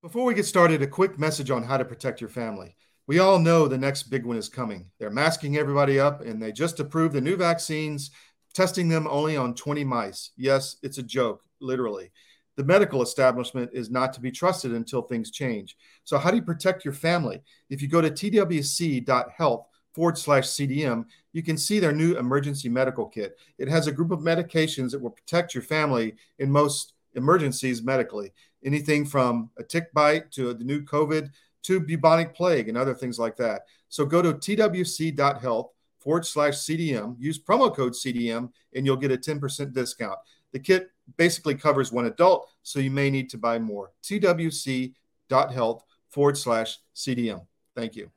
Before 0.00 0.24
we 0.24 0.34
get 0.34 0.46
started, 0.46 0.80
a 0.80 0.86
quick 0.86 1.18
message 1.18 1.50
on 1.50 1.64
how 1.64 1.76
to 1.76 1.84
protect 1.84 2.20
your 2.20 2.30
family. 2.30 2.76
We 3.08 3.18
all 3.18 3.40
know 3.40 3.66
the 3.66 3.76
next 3.76 4.04
big 4.04 4.24
one 4.24 4.36
is 4.36 4.48
coming. 4.48 4.92
They're 5.00 5.10
masking 5.10 5.56
everybody 5.56 5.98
up, 5.98 6.20
and 6.20 6.40
they 6.40 6.52
just 6.52 6.78
approved 6.78 7.16
the 7.16 7.20
new 7.20 7.34
vaccines, 7.34 8.12
testing 8.54 8.88
them 8.88 9.08
only 9.10 9.36
on 9.36 9.56
20 9.56 9.82
mice. 9.82 10.30
Yes, 10.36 10.76
it's 10.84 10.98
a 10.98 11.02
joke, 11.02 11.42
literally. 11.60 12.12
The 12.54 12.62
medical 12.62 13.02
establishment 13.02 13.70
is 13.72 13.90
not 13.90 14.12
to 14.12 14.20
be 14.20 14.30
trusted 14.30 14.72
until 14.72 15.02
things 15.02 15.32
change. 15.32 15.76
So, 16.04 16.16
how 16.16 16.30
do 16.30 16.36
you 16.36 16.44
protect 16.44 16.84
your 16.84 16.94
family? 16.94 17.42
If 17.68 17.82
you 17.82 17.88
go 17.88 18.00
to 18.00 18.08
twc.health 18.08 19.66
forward 19.94 20.16
slash 20.16 20.44
CDM, 20.44 21.06
you 21.32 21.42
can 21.42 21.58
see 21.58 21.80
their 21.80 21.92
new 21.92 22.16
emergency 22.16 22.68
medical 22.68 23.08
kit. 23.08 23.36
It 23.58 23.66
has 23.66 23.88
a 23.88 23.92
group 23.92 24.12
of 24.12 24.20
medications 24.20 24.92
that 24.92 25.02
will 25.02 25.10
protect 25.10 25.54
your 25.54 25.64
family 25.64 26.14
in 26.38 26.52
most 26.52 26.92
emergencies 27.14 27.82
medically 27.82 28.32
anything 28.64 29.04
from 29.04 29.50
a 29.58 29.62
tick 29.62 29.92
bite 29.92 30.30
to 30.32 30.54
the 30.54 30.64
new 30.64 30.82
COVID 30.82 31.30
to 31.62 31.80
bubonic 31.80 32.34
plague 32.34 32.68
and 32.68 32.78
other 32.78 32.94
things 32.94 33.18
like 33.18 33.36
that. 33.36 33.62
So 33.88 34.04
go 34.04 34.22
to 34.22 34.34
twc.health 34.34 35.70
forward 35.98 36.26
slash 36.26 36.54
CDM, 36.54 37.16
use 37.18 37.38
promo 37.38 37.74
code 37.74 37.92
CDM, 37.92 38.50
and 38.74 38.86
you'll 38.86 38.96
get 38.96 39.12
a 39.12 39.16
10% 39.16 39.72
discount. 39.72 40.18
The 40.52 40.58
kit 40.58 40.90
basically 41.16 41.54
covers 41.54 41.92
one 41.92 42.06
adult, 42.06 42.48
so 42.62 42.80
you 42.80 42.90
may 42.90 43.10
need 43.10 43.28
to 43.30 43.38
buy 43.38 43.58
more. 43.58 43.92
twc.health 44.02 45.84
forward 46.08 46.38
slash 46.38 46.78
CDM. 46.94 47.46
Thank 47.74 47.96
you. 47.96 48.10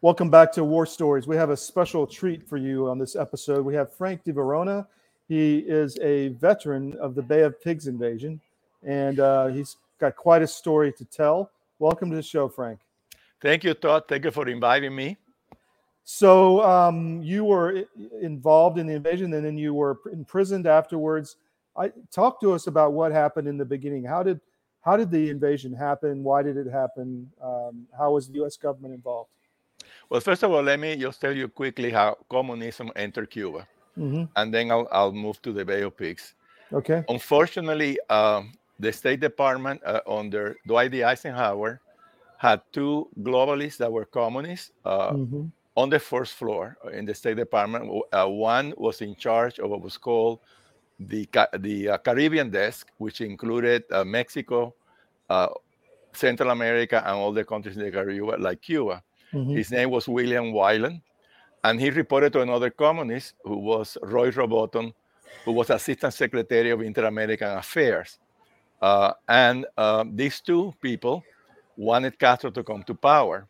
Welcome 0.00 0.30
back 0.30 0.52
to 0.52 0.64
War 0.64 0.84
Stories. 0.84 1.26
We 1.26 1.36
have 1.36 1.50
a 1.50 1.56
special 1.56 2.06
treat 2.06 2.46
for 2.46 2.56
you 2.56 2.88
on 2.88 2.98
this 2.98 3.16
episode. 3.16 3.64
We 3.64 3.74
have 3.74 3.92
Frank 3.92 4.22
de 4.24 4.32
Varona. 4.32 4.86
He 5.28 5.58
is 5.60 5.98
a 6.00 6.28
veteran 6.28 6.94
of 7.00 7.14
the 7.14 7.22
Bay 7.22 7.42
of 7.42 7.60
Pigs 7.62 7.86
invasion 7.86 8.40
and 8.84 9.20
uh, 9.20 9.46
he's 9.48 9.76
got 9.98 10.16
quite 10.16 10.42
a 10.42 10.46
story 10.46 10.92
to 10.92 11.04
tell. 11.04 11.50
Welcome 11.78 12.10
to 12.10 12.16
the 12.16 12.22
show, 12.22 12.48
Frank. 12.48 12.80
Thank 13.40 13.64
you, 13.64 13.74
Todd. 13.74 14.04
Thank 14.08 14.24
you 14.24 14.30
for 14.30 14.48
inviting 14.48 14.94
me. 14.94 15.18
So 16.04 16.62
um, 16.62 17.22
you 17.22 17.44
were 17.44 17.84
involved 18.20 18.78
in 18.78 18.86
the 18.86 18.94
invasion, 18.94 19.32
and 19.32 19.44
then 19.44 19.56
you 19.56 19.72
were 19.72 19.98
imprisoned 20.12 20.66
afterwards. 20.66 21.36
I 21.76 21.92
talk 22.12 22.40
to 22.42 22.52
us 22.52 22.66
about 22.66 22.92
what 22.92 23.10
happened 23.10 23.48
in 23.48 23.56
the 23.56 23.64
beginning. 23.64 24.04
How 24.04 24.22
did 24.22 24.40
how 24.82 24.98
did 24.98 25.10
the 25.10 25.30
invasion 25.30 25.72
happen? 25.72 26.22
Why 26.22 26.42
did 26.42 26.58
it 26.58 26.70
happen? 26.70 27.30
Um, 27.42 27.86
how 27.96 28.12
was 28.12 28.28
the 28.28 28.34
U.S. 28.34 28.56
government 28.56 28.92
involved? 28.92 29.30
Well, 30.10 30.20
first 30.20 30.42
of 30.42 30.52
all, 30.52 30.62
let 30.62 30.78
me 30.78 30.94
just 30.96 31.20
tell 31.20 31.34
you 31.34 31.48
quickly 31.48 31.90
how 31.90 32.18
communism 32.30 32.92
entered 32.94 33.30
Cuba, 33.30 33.66
mm-hmm. 33.98 34.24
and 34.36 34.52
then 34.52 34.70
I'll, 34.70 34.86
I'll 34.92 35.12
move 35.12 35.40
to 35.42 35.52
the 35.52 35.64
Bay 35.64 35.82
of 35.82 35.96
Pigs. 35.96 36.34
Okay. 36.72 37.02
Unfortunately, 37.08 37.98
um, 38.10 38.52
the 38.78 38.92
State 38.92 39.20
Department 39.20 39.80
uh, 39.84 40.00
under 40.06 40.56
Dwight 40.66 40.90
D. 40.90 41.04
Eisenhower 41.04 41.80
had 42.38 42.60
two 42.72 43.08
globalists 43.22 43.76
that 43.78 43.90
were 43.90 44.04
communists 44.04 44.72
uh, 44.84 45.12
mm-hmm. 45.12 45.46
on 45.76 45.90
the 45.90 45.98
first 45.98 46.34
floor 46.34 46.76
in 46.92 47.04
the 47.04 47.14
State 47.14 47.36
Department. 47.36 47.90
Uh, 48.12 48.26
one 48.26 48.74
was 48.76 49.00
in 49.00 49.14
charge 49.14 49.58
of 49.58 49.70
what 49.70 49.80
was 49.80 49.96
called 49.96 50.40
the, 50.98 51.28
the 51.58 51.90
uh, 51.90 51.98
Caribbean 51.98 52.50
desk, 52.50 52.90
which 52.98 53.20
included 53.20 53.84
uh, 53.90 54.04
Mexico, 54.04 54.74
uh, 55.30 55.48
Central 56.12 56.50
America, 56.50 57.02
and 57.06 57.16
all 57.16 57.32
the 57.32 57.44
countries 57.44 57.76
in 57.76 57.84
the 57.84 57.90
Caribbean, 57.90 58.42
like 58.42 58.60
Cuba. 58.60 59.02
Mm-hmm. 59.32 59.56
His 59.56 59.70
name 59.70 59.90
was 59.90 60.08
William 60.08 60.52
Wieland. 60.52 61.00
And 61.64 61.80
he 61.80 61.88
reported 61.88 62.32
to 62.34 62.42
another 62.42 62.68
communist 62.68 63.34
who 63.42 63.56
was 63.56 63.96
Roy 64.02 64.30
Rubottom, 64.30 64.92
who 65.46 65.52
was 65.52 65.70
Assistant 65.70 66.12
Secretary 66.12 66.70
of 66.70 66.82
Inter-American 66.82 67.48
Affairs. 67.56 68.18
Uh, 68.84 69.14
and 69.28 69.64
uh, 69.78 70.04
these 70.12 70.42
two 70.42 70.74
people 70.82 71.24
wanted 71.78 72.18
Castro 72.18 72.50
to 72.50 72.62
come 72.62 72.82
to 72.82 72.94
power, 72.94 73.48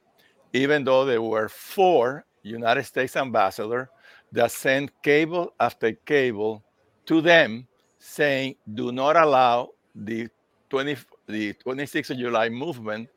even 0.52 0.84
though 0.84 1.04
there 1.04 1.20
were 1.20 1.48
four 1.48 2.24
United 2.44 2.84
States 2.84 3.16
ambassadors 3.16 3.88
that 4.30 4.52
sent 4.52 4.92
cable 5.02 5.52
after 5.58 5.90
cable 6.06 6.62
to 7.06 7.20
them 7.20 7.66
saying, 7.98 8.54
do 8.74 8.92
not 8.92 9.16
allow 9.16 9.70
the 9.96 10.28
20, 10.70 10.96
the 11.26 11.52
26th 11.66 12.10
of 12.10 12.18
July 12.18 12.48
movement 12.48 13.08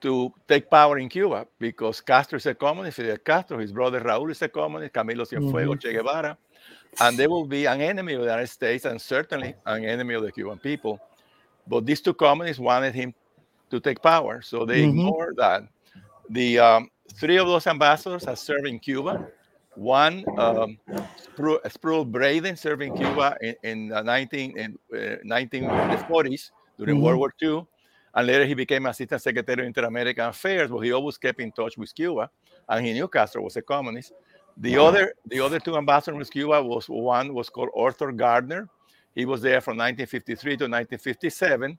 to 0.00 0.32
take 0.48 0.70
power 0.70 0.98
in 0.98 1.10
Cuba 1.10 1.46
because 1.58 2.00
Castro 2.00 2.38
is 2.38 2.46
a 2.46 2.54
communist, 2.54 2.96
Fidel 2.96 3.18
Castro, 3.18 3.58
his 3.58 3.72
brother 3.72 4.00
Raúl 4.00 4.30
is 4.30 4.40
a 4.40 4.48
communist, 4.48 4.94
Camilo 4.94 5.28
Cienfuegos, 5.28 5.52
mm-hmm. 5.52 5.78
Che 5.80 5.92
Guevara, 5.92 6.38
and 7.00 7.18
they 7.18 7.26
will 7.26 7.44
be 7.44 7.66
an 7.66 7.82
enemy 7.82 8.14
of 8.14 8.20
the 8.20 8.26
United 8.26 8.48
States 8.48 8.86
and 8.86 8.98
certainly 8.98 9.54
an 9.66 9.84
enemy 9.84 10.14
of 10.14 10.22
the 10.22 10.32
Cuban 10.32 10.56
people. 10.58 10.98
But 11.66 11.86
these 11.86 12.00
two 12.00 12.14
communists 12.14 12.60
wanted 12.60 12.94
him 12.94 13.14
to 13.70 13.80
take 13.80 14.00
power, 14.02 14.42
so 14.42 14.64
they 14.64 14.82
mm-hmm. 14.82 14.98
ignored 14.98 15.36
that. 15.36 15.62
The 16.30 16.58
um, 16.58 16.90
three 17.14 17.36
of 17.36 17.46
those 17.46 17.66
ambassadors 17.66 18.24
have 18.24 18.38
served 18.38 18.66
in 18.66 18.78
Cuba. 18.78 19.28
One, 19.74 20.24
um, 20.38 20.78
Spruille 21.36 22.10
Braden, 22.10 22.56
served 22.56 22.82
in 22.82 22.96
Cuba 22.96 23.36
in, 23.42 23.54
in 23.62 23.92
uh, 23.92 24.02
19 24.02 24.58
in, 24.58 24.78
uh, 24.92 25.16
1940s 25.26 26.50
during 26.78 26.96
mm-hmm. 26.96 27.04
World 27.04 27.18
War 27.18 27.34
II, 27.42 27.66
and 28.14 28.26
later 28.26 28.46
he 28.46 28.54
became 28.54 28.86
Assistant 28.86 29.20
Secretary 29.20 29.60
of 29.60 29.66
Inter-American 29.66 30.26
Affairs. 30.26 30.70
But 30.70 30.80
he 30.80 30.92
always 30.92 31.18
kept 31.18 31.40
in 31.40 31.52
touch 31.52 31.76
with 31.76 31.94
Cuba, 31.94 32.30
and 32.68 32.86
he 32.86 32.92
knew 32.94 33.06
Castro 33.06 33.42
was 33.42 33.56
a 33.56 33.62
communist. 33.62 34.12
The 34.58 34.78
other, 34.78 35.12
the 35.26 35.40
other 35.40 35.60
two 35.60 35.76
ambassadors 35.76 36.18
with 36.18 36.30
Cuba 36.30 36.62
was 36.62 36.88
one 36.88 37.34
was 37.34 37.50
called 37.50 37.68
Arthur 37.76 38.12
Gardner, 38.12 38.70
he 39.16 39.24
was 39.24 39.40
there 39.40 39.60
from 39.60 39.78
1953 39.78 40.50
to 40.50 40.64
1957. 40.64 41.78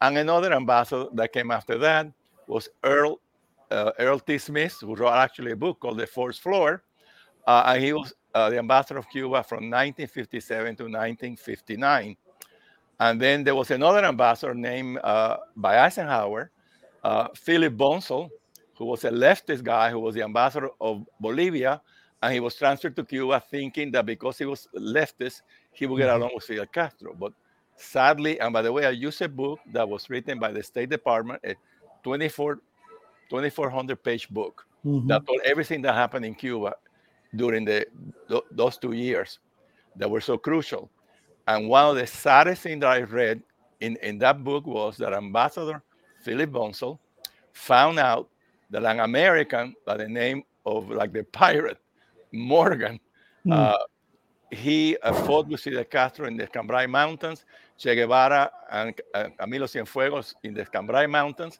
And 0.00 0.18
another 0.18 0.52
ambassador 0.54 1.06
that 1.14 1.32
came 1.32 1.50
after 1.50 1.76
that 1.78 2.06
was 2.46 2.68
Earl 2.82 3.20
uh, 3.70 3.90
Earl 3.98 4.20
T. 4.20 4.38
Smith, 4.38 4.78
who 4.80 4.94
wrote 4.94 5.12
actually 5.12 5.50
a 5.50 5.56
book 5.56 5.80
called 5.80 5.98
The 5.98 6.06
Fourth 6.06 6.38
Floor. 6.38 6.82
Uh, 7.44 7.64
and 7.66 7.82
he 7.82 7.92
was 7.92 8.14
uh, 8.34 8.48
the 8.48 8.58
ambassador 8.58 9.00
of 9.00 9.08
Cuba 9.08 9.42
from 9.42 9.68
1957 9.70 10.76
to 10.76 10.84
1959. 10.84 12.16
And 13.00 13.20
then 13.20 13.42
there 13.42 13.56
was 13.56 13.72
another 13.72 14.04
ambassador 14.04 14.54
named 14.54 14.98
uh, 15.02 15.38
by 15.56 15.80
Eisenhower, 15.80 16.52
uh, 17.02 17.28
Philip 17.34 17.76
Bonsall, 17.76 18.30
who 18.76 18.84
was 18.84 19.04
a 19.04 19.10
leftist 19.10 19.64
guy 19.64 19.90
who 19.90 19.98
was 19.98 20.14
the 20.14 20.22
ambassador 20.22 20.70
of 20.80 21.04
Bolivia. 21.20 21.80
And 22.22 22.32
he 22.32 22.40
was 22.40 22.54
transferred 22.54 22.94
to 22.96 23.04
Cuba 23.04 23.42
thinking 23.50 23.90
that 23.92 24.06
because 24.06 24.38
he 24.38 24.44
was 24.44 24.68
leftist, 24.76 25.42
he 25.76 25.86
will 25.86 25.96
get 25.96 26.08
mm-hmm. 26.08 26.22
along 26.22 26.30
with 26.34 26.44
Fidel 26.44 26.66
Castro. 26.66 27.14
But 27.18 27.32
sadly, 27.76 28.40
and 28.40 28.52
by 28.52 28.62
the 28.62 28.72
way, 28.72 28.86
I 28.86 28.90
used 28.90 29.20
a 29.22 29.28
book 29.28 29.60
that 29.72 29.88
was 29.88 30.08
written 30.08 30.38
by 30.38 30.52
the 30.52 30.62
State 30.62 30.88
Department, 30.88 31.40
a 31.44 31.54
24, 32.02 32.56
2400 33.28 34.02
page 34.02 34.28
book 34.30 34.66
mm-hmm. 34.84 35.06
that 35.08 35.26
told 35.26 35.40
everything 35.44 35.82
that 35.82 35.94
happened 35.94 36.24
in 36.24 36.34
Cuba 36.34 36.74
during 37.34 37.64
the 37.64 37.86
those 38.50 38.78
two 38.78 38.92
years 38.92 39.38
that 39.96 40.10
were 40.10 40.20
so 40.20 40.38
crucial. 40.38 40.90
And 41.48 41.68
one 41.68 41.90
of 41.90 41.96
the 41.96 42.06
saddest 42.06 42.62
things 42.62 42.80
that 42.80 42.90
I 42.90 43.02
read 43.02 43.42
in, 43.80 43.96
in 44.02 44.18
that 44.18 44.42
book 44.42 44.66
was 44.66 44.96
that 44.96 45.12
Ambassador 45.12 45.82
Philip 46.22 46.50
Bonsall 46.50 46.98
found 47.52 47.98
out 47.98 48.28
that 48.70 48.84
an 48.84 49.00
American 49.00 49.74
by 49.84 49.96
the 49.96 50.08
name 50.08 50.42
of 50.64 50.90
like 50.90 51.12
the 51.12 51.22
pirate 51.22 51.78
Morgan 52.32 52.98
mm. 53.46 53.52
uh, 53.52 53.78
he 54.50 54.96
uh, 55.02 55.12
fought 55.12 55.48
with 55.48 55.60
Fidel 55.60 55.84
Castro 55.84 56.26
in 56.26 56.36
the 56.36 56.44
Escambray 56.44 56.86
Mountains, 56.86 57.44
Che 57.78 57.94
Guevara 57.94 58.50
and 58.70 58.94
uh, 59.14 59.24
Camilo 59.38 59.66
Cienfuegos 59.66 60.34
in 60.42 60.54
the 60.54 60.62
Escambray 60.62 61.06
Mountains, 61.06 61.58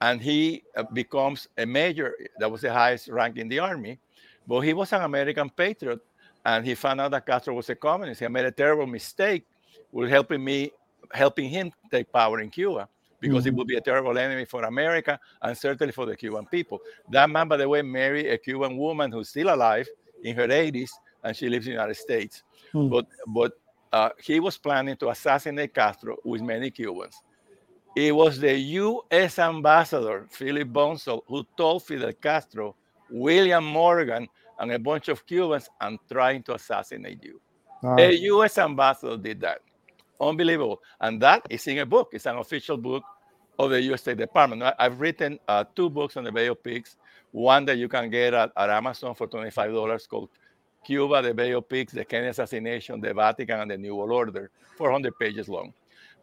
and 0.00 0.20
he 0.20 0.62
uh, 0.76 0.84
becomes 0.92 1.48
a 1.58 1.66
major. 1.66 2.14
That 2.38 2.50
was 2.50 2.62
the 2.62 2.72
highest 2.72 3.08
rank 3.08 3.36
in 3.36 3.48
the 3.48 3.58
army. 3.58 3.98
But 4.46 4.60
he 4.60 4.72
was 4.72 4.92
an 4.92 5.02
American 5.02 5.50
patriot, 5.50 6.00
and 6.44 6.64
he 6.64 6.74
found 6.74 7.00
out 7.00 7.10
that 7.10 7.26
Castro 7.26 7.54
was 7.54 7.68
a 7.68 7.74
communist. 7.74 8.20
He 8.20 8.28
made 8.28 8.46
a 8.46 8.50
terrible 8.50 8.86
mistake 8.86 9.44
with 9.92 10.08
helping 10.08 10.42
me, 10.42 10.70
helping 11.12 11.50
him 11.50 11.72
take 11.90 12.10
power 12.10 12.40
in 12.40 12.50
Cuba 12.50 12.88
because 13.20 13.44
mm-hmm. 13.44 13.48
it 13.48 13.54
would 13.54 13.66
be 13.66 13.76
a 13.76 13.80
terrible 13.80 14.16
enemy 14.16 14.44
for 14.44 14.62
America 14.62 15.18
and 15.42 15.56
certainly 15.58 15.92
for 15.92 16.06
the 16.06 16.16
Cuban 16.16 16.46
people. 16.46 16.80
That 17.10 17.28
man, 17.28 17.48
by 17.48 17.56
the 17.56 17.68
way, 17.68 17.82
married 17.82 18.26
a 18.26 18.38
Cuban 18.38 18.76
woman 18.76 19.12
who's 19.12 19.28
still 19.28 19.52
alive 19.52 19.88
in 20.22 20.36
her 20.36 20.46
80s 20.46 20.90
and 21.24 21.36
she 21.36 21.48
lives 21.48 21.66
in 21.66 21.72
the 21.72 21.76
United 21.76 21.96
States. 21.96 22.42
Hmm. 22.72 22.88
But 22.88 23.06
but 23.28 23.52
uh, 23.92 24.10
he 24.22 24.40
was 24.40 24.58
planning 24.58 24.96
to 24.96 25.10
assassinate 25.10 25.74
Castro 25.74 26.16
with 26.24 26.42
many 26.42 26.70
Cubans. 26.70 27.22
It 27.96 28.14
was 28.14 28.38
the 28.38 28.54
U.S. 28.54 29.38
ambassador 29.38 30.26
Philip 30.30 30.68
Bonsall 30.72 31.24
who 31.26 31.44
told 31.56 31.82
Fidel 31.84 32.12
Castro, 32.12 32.76
William 33.10 33.64
Morgan, 33.64 34.28
and 34.60 34.72
a 34.72 34.78
bunch 34.78 35.08
of 35.08 35.26
Cubans, 35.26 35.68
"I'm 35.80 35.98
trying 36.10 36.42
to 36.44 36.54
assassinate 36.54 37.24
you." 37.24 37.40
Right. 37.82 38.10
A 38.10 38.16
U.S. 38.34 38.58
ambassador 38.58 39.16
did 39.16 39.40
that. 39.40 39.60
Unbelievable, 40.20 40.80
and 41.00 41.20
that 41.22 41.42
is 41.48 41.66
in 41.66 41.78
a 41.78 41.86
book. 41.86 42.10
It's 42.12 42.26
an 42.26 42.36
official 42.36 42.76
book 42.76 43.04
of 43.58 43.70
the 43.70 43.80
U.S. 43.82 44.02
State 44.02 44.18
Department. 44.18 44.62
I've 44.78 45.00
written 45.00 45.38
uh, 45.48 45.64
two 45.74 45.88
books 45.90 46.16
on 46.16 46.24
the 46.24 46.32
Bay 46.32 46.46
of 46.48 46.62
Pigs. 46.62 46.96
One 47.30 47.64
that 47.66 47.78
you 47.78 47.88
can 47.88 48.10
get 48.10 48.34
at, 48.34 48.52
at 48.56 48.70
Amazon 48.70 49.14
for 49.14 49.26
twenty-five 49.26 49.72
dollars 49.72 50.06
called 50.06 50.30
Cuba, 50.84 51.22
the 51.22 51.34
Bay 51.34 51.52
of 51.52 51.68
Pigs, 51.68 51.92
the 51.92 52.04
Kennedy 52.04 52.30
assassination, 52.30 53.00
the 53.00 53.12
Vatican, 53.12 53.60
and 53.60 53.70
the 53.70 53.78
New 53.78 53.96
World 53.96 54.12
Order, 54.12 54.50
400 54.76 55.18
pages 55.18 55.48
long. 55.48 55.72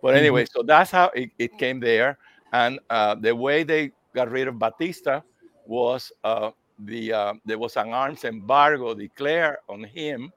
But 0.02 0.10
mm-hmm. 0.10 0.18
anyway, 0.18 0.44
mm-hmm. 0.44 0.60
so 0.60 0.64
that's 0.64 0.92
how 0.92 1.12
it, 1.16 1.32
it, 1.38 1.58
came 1.58 1.80
there. 1.80 2.18
And 2.54 2.80
uh, 2.90 3.16
the 3.16 3.36
way 3.36 3.64
they 3.64 3.92
got 4.14 4.32
rid 4.32 4.48
of 4.48 4.60
Batista 4.60 5.22
was 5.66 6.12
uh, 6.24 6.52
the 6.80 7.14
uh, 7.14 7.34
there 7.46 7.58
was 7.58 7.76
an 7.78 7.90
arms 7.90 8.24
embargo 8.24 8.94
declared 8.94 9.58
on 9.70 9.84
him 9.84 10.32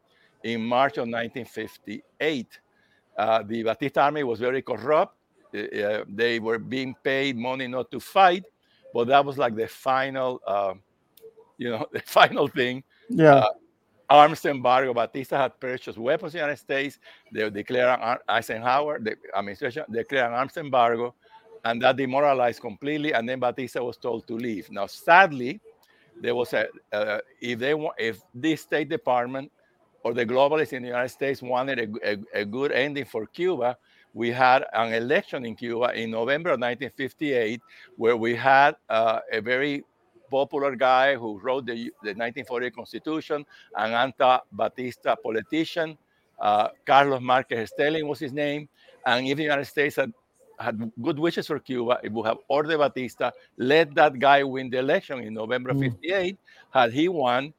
in 0.44 0.64
March 0.64 0.96
of 0.96 1.08
1958. 1.08 2.46
Uh, 3.16 3.42
the 3.42 3.62
Batista 3.62 4.02
army 4.02 4.22
was 4.22 4.38
very 4.38 4.62
corrupt. 4.62 5.16
Uh, 5.54 6.04
they 6.08 6.38
were 6.38 6.58
being 6.58 6.94
paid 7.02 7.36
money 7.36 7.66
not 7.66 7.90
to 7.90 7.98
fight, 7.98 8.44
but 8.94 9.08
that 9.08 9.24
was 9.24 9.38
like 9.38 9.56
the 9.56 9.66
final, 9.66 10.40
uh, 10.46 10.74
you 11.56 11.70
know, 11.70 11.86
the 11.92 12.00
final 12.00 12.46
thing. 12.46 12.84
Yeah. 13.08 13.44
Arms 14.10 14.44
embargo. 14.46 14.94
Batista 14.94 15.38
had 15.38 15.60
purchased 15.60 15.98
weapons 15.98 16.34
in 16.34 16.38
the 16.38 16.44
United 16.44 16.60
States. 16.60 16.98
They 17.32 17.48
declared 17.50 18.00
Eisenhower, 18.28 18.98
the 19.00 19.16
administration 19.36 19.84
declared 19.90 20.28
an 20.28 20.32
arms 20.34 20.56
embargo, 20.56 21.14
and 21.64 21.82
that 21.82 21.96
demoralized 21.96 22.60
completely. 22.60 23.12
And 23.12 23.28
then 23.28 23.40
Batista 23.40 23.82
was 23.82 23.96
told 23.96 24.26
to 24.28 24.34
leave. 24.34 24.70
Now, 24.70 24.86
sadly, 24.86 25.60
there 26.20 26.34
was 26.34 26.52
a 26.52 26.68
uh, 26.92 27.18
if 27.40 27.58
they 27.58 27.74
want 27.74 27.94
if 27.98 28.20
this 28.34 28.62
State 28.62 28.88
Department 28.88 29.52
or 30.04 30.14
the 30.14 30.24
globalists 30.24 30.72
in 30.72 30.82
the 30.82 30.88
United 30.88 31.10
States 31.10 31.42
wanted 31.42 31.78
a, 31.78 32.12
a, 32.12 32.40
a, 32.42 32.44
good 32.44 32.72
ending 32.72 33.04
for 33.04 33.26
Cuba, 33.26 33.76
we 34.14 34.30
had 34.30 34.64
an 34.72 34.94
election 34.94 35.44
in 35.44 35.54
Cuba 35.54 35.92
in 35.92 36.10
November 36.10 36.50
of 36.50 36.60
1958 36.60 37.60
where 37.96 38.16
we 38.16 38.34
had 38.34 38.76
uh, 38.88 39.20
a 39.32 39.40
very 39.40 39.84
popular 40.30 40.76
guy 40.76 41.16
who 41.16 41.38
wrote 41.40 41.66
the, 41.66 41.74
the 42.02 42.14
1948 42.14 42.74
Constitution, 42.74 43.46
an 43.76 43.92
anti-Batista 43.92 45.16
politician. 45.16 45.96
Uh, 46.38 46.68
Carlos 46.86 47.20
Marquez 47.20 47.70
Sterling 47.70 48.06
was 48.06 48.18
his 48.18 48.32
name. 48.32 48.68
And 49.04 49.26
if 49.26 49.36
the 49.36 49.44
United 49.44 49.64
States 49.64 49.96
had, 49.96 50.12
had 50.58 50.92
good 51.02 51.18
wishes 51.18 51.46
for 51.46 51.58
Cuba, 51.58 52.00
it 52.02 52.12
would 52.12 52.26
have 52.26 52.38
ordered 52.48 52.78
Batista, 52.78 53.30
let 53.56 53.94
that 53.94 54.18
guy 54.18 54.42
win 54.42 54.70
the 54.70 54.78
election 54.78 55.20
in 55.20 55.34
November 55.34 55.72
mm. 55.72 55.92
58. 55.92 56.36
Had 56.70 56.92
he 56.92 57.08
won, 57.08 57.52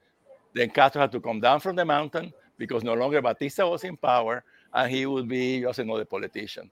then 0.54 0.70
Castro 0.70 1.02
had 1.02 1.12
to 1.12 1.20
come 1.20 1.40
down 1.40 1.60
from 1.60 1.76
the 1.76 1.86
mountain 1.86 2.34
because 2.58 2.84
no 2.84 2.94
longer 2.94 3.22
Batista 3.22 3.70
was 3.70 3.84
in 3.84 3.98
power 3.98 4.44
and 4.74 4.92
he 4.92 5.06
would 5.06 5.28
be 5.28 5.62
just 5.62 5.80
another 5.80 6.06
politician. 6.06 6.70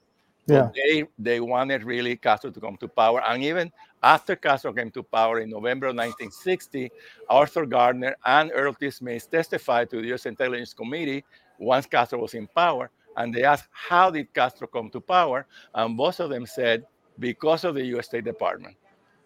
Yeah. 0.47 0.69
they 0.73 1.03
they 1.19 1.39
wanted 1.41 1.83
really 1.83 2.15
Castro 2.15 2.51
to 2.51 2.59
come 2.59 2.77
to 2.77 2.87
power, 2.87 3.21
and 3.27 3.43
even 3.43 3.71
after 4.03 4.35
Castro 4.35 4.73
came 4.73 4.91
to 4.91 5.03
power 5.03 5.39
in 5.39 5.49
November 5.49 5.87
of 5.87 5.95
1960, 5.95 6.91
Arthur 7.29 7.65
Gardner 7.65 8.15
and 8.25 8.51
Earl 8.53 8.73
T. 8.73 8.91
Smith 8.91 9.29
testified 9.29 9.89
to 9.89 10.01
the 10.01 10.07
U.S. 10.09 10.25
Intelligence 10.25 10.73
Committee 10.73 11.23
once 11.57 11.85
Castro 11.85 12.19
was 12.19 12.33
in 12.33 12.47
power, 12.47 12.89
and 13.15 13.33
they 13.33 13.43
asked 13.43 13.67
how 13.71 14.09
did 14.09 14.33
Castro 14.33 14.67
come 14.67 14.89
to 14.91 15.01
power, 15.01 15.45
and 15.73 15.97
both 15.97 16.19
of 16.19 16.29
them 16.29 16.45
said 16.45 16.85
because 17.19 17.63
of 17.63 17.75
the 17.75 17.85
U.S. 17.85 18.05
State 18.05 18.23
Department 18.23 18.75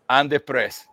and 0.09 0.29
the 0.29 0.39
press 0.39 0.87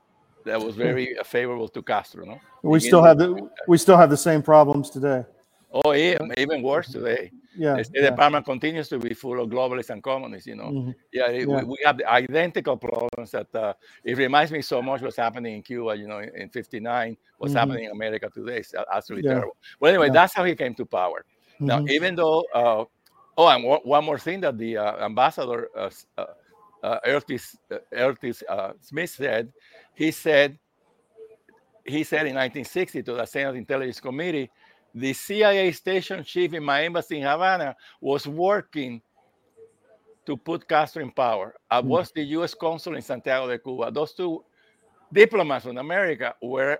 that 0.44 0.60
was 0.60 0.75
very 0.75 1.14
hmm. 1.14 1.22
favorable 1.25 1.69
to 1.69 1.82
Castro. 1.82 2.25
No, 2.25 2.40
we 2.62 2.80
still 2.80 3.02
have 3.02 3.19
the 3.19 3.48
we 3.66 3.78
still 3.78 3.96
have 3.96 4.10
the 4.10 4.16
same 4.16 4.42
problems 4.42 4.90
today. 4.90 5.25
Oh, 5.70 5.92
yeah, 5.92 6.19
even 6.38 6.62
worse 6.62 6.88
today. 6.88 7.30
Yeah, 7.58 7.75
the 7.75 7.84
State 7.84 8.02
yeah. 8.02 8.10
Department 8.10 8.44
continues 8.46 8.88
to 8.90 8.99
be 8.99 9.14
full 9.14 9.43
of 9.43 9.50
globalists 9.50 9.90
and 9.90 10.02
communists. 10.02 10.46
You 10.46 10.55
know, 10.55 10.70
mm-hmm. 10.70 10.90
yeah, 11.12 11.28
yeah. 11.28 11.44
We, 11.44 11.64
we, 11.64 11.78
have 11.84 11.99
the 11.99 12.08
identical 12.08 12.76
problems 12.76 13.32
that 13.32 13.52
uh, 13.55 13.72
it 14.05 14.16
reminds 14.16 14.52
me 14.52 14.62
so 14.62 14.81
much 14.81 15.02
what's 15.02 15.16
happening 15.16 15.56
in 15.56 15.62
Cuba. 15.62 15.96
You 15.96 16.06
know, 16.06 16.20
in 16.20 16.49
'59, 16.50 17.16
what's 17.38 17.50
mm-hmm. 17.50 17.58
happening 17.58 17.84
in 17.84 17.90
America 17.90 18.31
today 18.32 18.58
is 18.58 18.75
absolutely 18.93 19.28
terrible. 19.28 19.56
Well, 19.81 19.90
anyway, 19.90 20.10
that's 20.10 20.34
how 20.34 20.44
he 20.44 20.55
came 20.55 20.75
to 20.76 20.87
power. 20.87 21.25
Mm-hmm. 21.60 21.66
Now, 21.66 21.84
even 21.87 22.14
though, 22.14 22.44
uh, 22.55 22.84
oh, 23.37 23.49
and 23.49 23.64
w- 23.64 23.82
one 23.82 24.04
more 24.04 24.19
thing 24.19 24.40
that 24.40 24.56
the 24.56 24.76
uh, 24.76 25.04
ambassador 25.04 25.69
uh, 25.76 25.90
uh, 26.16 26.26
uh 26.84 27.00
Ertis, 27.04 27.56
uh, 27.72 28.52
uh, 28.52 28.72
Smith 28.81 29.11
said, 29.11 29.52
he 29.94 30.12
said, 30.12 30.56
he 31.84 32.04
said 32.04 32.26
in 32.26 32.37
1960 32.37 33.02
to 33.02 33.14
the 33.14 33.26
Senate 33.26 33.56
Intelligence 33.56 33.99
Committee 33.99 34.50
the 34.94 35.12
CIA 35.12 35.73
station 35.73 36.25
chief 36.25 36.55
in 36.55 36.64
my 36.64 36.85
embassy 36.85 37.19
in 37.19 37.23
Havana 37.23 37.76
was 38.00 38.26
working 38.26 39.02
to 40.26 40.37
put 40.37 40.69
Castro 40.69 41.02
in 41.02 41.11
power. 41.11 41.55
I 41.70 41.81
hmm. 41.81 41.88
was 41.88 42.12
the 42.12 42.23
U.S. 42.37 42.55
consul 42.55 42.96
in 42.96 43.02
Santiago 43.02 43.49
de 43.49 43.58
Cuba. 43.58 43.90
Those 43.90 44.12
two 44.12 44.44
diplomats 45.12 45.64
from 45.64 45.79
America 45.79 46.35
were 46.43 46.79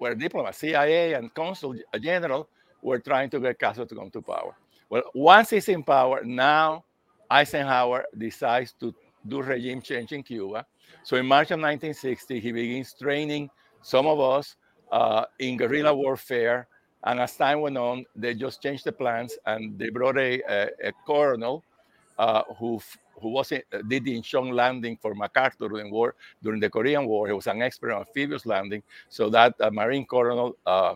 were 0.00 0.14
diplomats, 0.14 0.58
CIA 0.58 1.12
and 1.12 1.32
consul 1.34 1.76
general 2.00 2.48
were 2.82 2.98
trying 2.98 3.28
to 3.30 3.38
get 3.38 3.58
Castro 3.58 3.84
to 3.84 3.94
come 3.94 4.10
to 4.10 4.22
power. 4.22 4.56
Well, 4.88 5.02
once 5.14 5.50
he's 5.50 5.68
in 5.68 5.82
power, 5.82 6.24
now 6.24 6.84
Eisenhower 7.30 8.06
decides 8.16 8.72
to 8.80 8.94
do 9.28 9.42
regime 9.42 9.82
change 9.82 10.12
in 10.12 10.22
Cuba. 10.22 10.66
So 11.04 11.16
in 11.16 11.26
March 11.26 11.50
of 11.50 11.60
1960, 11.60 12.40
he 12.40 12.52
begins 12.52 12.94
training 12.94 13.50
some 13.82 14.06
of 14.06 14.18
us 14.18 14.56
uh, 14.90 15.26
in 15.38 15.56
guerrilla 15.56 15.94
warfare 15.94 16.66
and 17.04 17.20
as 17.20 17.36
time 17.36 17.60
went 17.60 17.78
on, 17.78 18.04
they 18.14 18.34
just 18.34 18.62
changed 18.62 18.84
the 18.84 18.92
plans 18.92 19.38
and 19.46 19.78
they 19.78 19.90
brought 19.90 20.18
a, 20.18 20.42
a, 20.42 20.88
a 20.88 20.92
colonel 21.06 21.64
uh, 22.18 22.42
who 22.58 22.80
who 23.20 23.28
was 23.28 23.52
in, 23.52 23.62
did 23.88 24.04
the 24.04 24.18
Incheon 24.18 24.52
landing 24.54 24.96
for 24.96 25.14
MacArthur 25.14 25.68
during 25.68 25.90
war 25.90 26.14
during 26.42 26.60
the 26.60 26.70
Korean 26.70 27.06
War. 27.06 27.26
He 27.26 27.32
was 27.32 27.46
an 27.46 27.62
expert 27.62 27.92
on 27.92 28.00
amphibious 28.00 28.46
landing, 28.46 28.82
so 29.08 29.30
that 29.30 29.54
uh, 29.60 29.70
Marine 29.70 30.06
colonel 30.06 30.56
uh, 30.66 30.94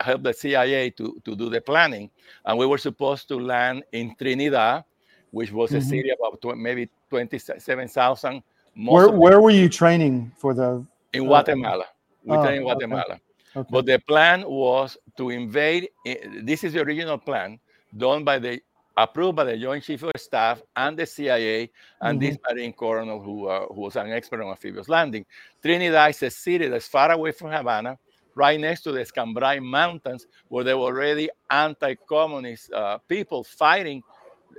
helped 0.00 0.24
the 0.24 0.32
CIA 0.32 0.90
to, 0.90 1.20
to 1.24 1.36
do 1.36 1.48
the 1.48 1.60
planning. 1.60 2.10
And 2.44 2.58
we 2.58 2.66
were 2.66 2.78
supposed 2.78 3.28
to 3.28 3.36
land 3.36 3.84
in 3.92 4.14
Trinidad, 4.16 4.84
which 5.30 5.52
was 5.52 5.70
mm-hmm. 5.70 5.78
a 5.78 5.82
city 5.82 6.10
about 6.10 6.40
tw- 6.40 6.56
maybe 6.56 6.90
twenty-seven 7.10 7.88
thousand. 7.88 8.42
Where 8.74 9.10
where 9.10 9.40
were 9.40 9.50
you 9.50 9.68
training 9.68 10.32
for 10.36 10.54
the? 10.54 10.84
In 11.12 11.22
uh, 11.22 11.26
Guatemala. 11.26 11.84
We 12.24 12.36
oh, 12.36 12.42
trained 12.42 12.56
in 12.56 12.62
Guatemala. 12.62 13.04
Okay. 13.14 13.20
Okay. 13.56 13.68
But 13.70 13.86
the 13.86 13.98
plan 13.98 14.44
was 14.46 14.98
to 15.16 15.30
invade. 15.30 15.88
Eh, 16.04 16.16
this 16.42 16.62
is 16.62 16.74
the 16.74 16.82
original 16.82 17.16
plan 17.16 17.58
done 17.96 18.22
by 18.22 18.38
the 18.38 18.60
approved 18.96 19.36
by 19.36 19.44
the 19.44 19.56
Joint 19.56 19.84
Chief 19.84 20.02
of 20.02 20.12
Staff 20.16 20.62
and 20.74 20.98
the 20.98 21.06
CIA 21.06 21.70
and 22.00 22.20
mm-hmm. 22.20 22.28
this 22.28 22.38
Marine 22.48 22.72
colonel 22.72 23.20
who, 23.20 23.46
uh, 23.46 23.66
who 23.66 23.82
was 23.82 23.96
an 23.96 24.10
expert 24.10 24.42
on 24.42 24.50
amphibious 24.50 24.88
landing. 24.88 25.24
Trinidad 25.62 26.10
is 26.10 26.22
a 26.22 26.30
city 26.30 26.68
that's 26.68 26.88
far 26.88 27.10
away 27.12 27.32
from 27.32 27.50
Havana, 27.50 27.98
right 28.34 28.58
next 28.58 28.82
to 28.82 28.92
the 28.92 29.00
Escambray 29.00 29.60
Mountains, 29.60 30.26
where 30.48 30.64
there 30.64 30.78
were 30.78 30.84
already 30.84 31.28
anti-communist 31.50 32.72
uh, 32.72 32.98
people 33.08 33.44
fighting, 33.44 34.02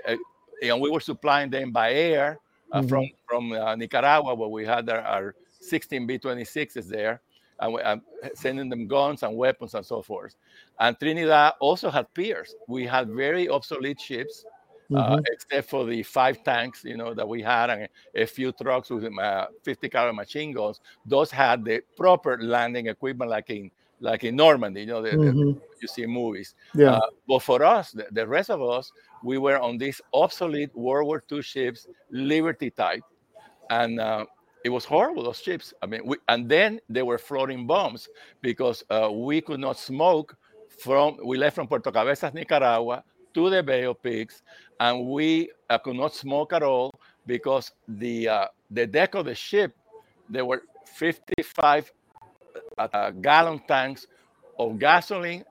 uh, 0.07 0.15
and 0.61 0.81
we 0.81 0.89
were 0.89 0.99
supplying 0.99 1.49
them 1.49 1.71
by 1.71 1.93
air 1.93 2.39
uh, 2.71 2.79
mm-hmm. 2.79 2.87
from 2.87 3.09
from 3.27 3.51
uh, 3.53 3.75
Nicaragua, 3.75 4.35
where 4.35 4.49
we 4.49 4.65
had 4.65 4.87
our, 4.89 5.01
our 5.01 5.35
16 5.59 6.05
B-26s 6.05 6.87
there 6.87 7.21
and, 7.59 7.79
and 7.83 8.01
sending 8.33 8.69
them 8.69 8.87
guns 8.87 9.23
and 9.23 9.35
weapons 9.35 9.73
and 9.73 9.85
so 9.85 10.01
forth. 10.01 10.35
And 10.79 10.97
Trinidad 10.99 11.53
also 11.59 11.89
had 11.89 12.13
peers. 12.13 12.55
We 12.67 12.85
had 12.85 13.09
very 13.09 13.49
obsolete 13.49 13.99
ships, 13.99 14.45
uh, 14.93 14.95
mm-hmm. 14.95 15.13
uh, 15.13 15.19
except 15.31 15.69
for 15.69 15.85
the 15.85 16.03
five 16.03 16.43
tanks, 16.43 16.83
you 16.83 16.97
know, 16.97 17.13
that 17.13 17.27
we 17.27 17.41
had, 17.41 17.69
and 17.69 17.89
a 18.15 18.25
few 18.25 18.51
trucks 18.51 18.89
with 18.89 19.05
uh, 19.19 19.47
50 19.63 19.89
caliber 19.89 20.13
machine 20.13 20.53
guns. 20.53 20.79
Those 21.05 21.31
had 21.31 21.65
the 21.65 21.81
proper 21.95 22.37
landing 22.41 22.87
equipment, 22.87 23.31
like 23.31 23.49
in 23.49 23.71
like 23.99 24.23
in 24.23 24.35
Normandy, 24.35 24.81
you 24.81 24.87
know, 24.87 25.01
the, 25.01 25.09
mm-hmm. 25.09 25.39
the, 25.39 25.61
you 25.81 25.87
see 25.87 26.05
movies. 26.05 26.53
Yeah. 26.75 26.91
Uh, 26.91 27.07
but 27.27 27.39
for 27.39 27.63
us, 27.63 27.91
the, 27.91 28.05
the, 28.11 28.27
rest 28.27 28.51
of 28.51 28.61
us, 28.61 28.91
we 29.23 29.39
were 29.39 29.59
on 29.59 29.79
these 29.79 29.99
obsolete 30.13 30.75
World 30.75 31.07
War 31.07 31.23
II 31.31 31.41
ships, 31.41 31.87
Liberty 32.11 32.69
type, 32.69 33.03
and 33.69 33.99
uh, 33.99 34.25
it 34.63 34.69
was 34.69 34.85
horrible 34.85 35.23
those 35.23 35.39
ships 35.39 35.73
i 35.81 35.85
mean 35.85 36.01
we, 36.05 36.17
and 36.29 36.49
then 36.49 36.79
they 36.89 37.03
were 37.03 37.17
floating 37.17 37.67
bombs 37.67 38.07
because 38.41 38.83
uh, 38.89 39.09
we 39.11 39.41
could 39.41 39.59
not 39.59 39.77
smoke 39.77 40.35
from 40.79 41.17
we 41.23 41.37
left 41.37 41.55
from 41.55 41.67
puerto 41.67 41.91
cabezas 41.91 42.33
nicaragua 42.33 43.03
to 43.33 43.49
the 43.49 43.61
bay 43.61 43.85
of 43.85 44.01
pigs 44.01 44.41
and 44.79 45.07
we 45.07 45.49
uh, 45.69 45.77
could 45.77 45.95
not 45.95 46.13
smoke 46.13 46.53
at 46.53 46.63
all 46.63 46.91
because 47.25 47.71
the 47.87 48.27
uh, 48.27 48.47
the 48.71 48.85
deck 48.85 49.15
of 49.15 49.25
the 49.25 49.35
ship 49.35 49.75
there 50.29 50.45
were 50.45 50.63
55 50.85 51.91
uh, 52.77 52.87
uh, 52.93 53.11
gallon 53.11 53.61
tanks 53.67 54.07
of 54.57 54.79
gasoline 54.79 55.43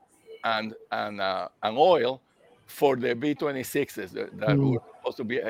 and 0.44 0.74
and 0.92 1.20
uh, 1.20 1.48
and 1.62 1.78
oil 1.78 2.20
for 2.66 2.96
the 2.96 3.14
b-26s 3.14 4.10
that, 4.10 4.36
that 4.38 4.48
mm. 4.50 4.72
were 4.72 4.82
supposed 4.98 5.16
to 5.16 5.24
be 5.24 5.40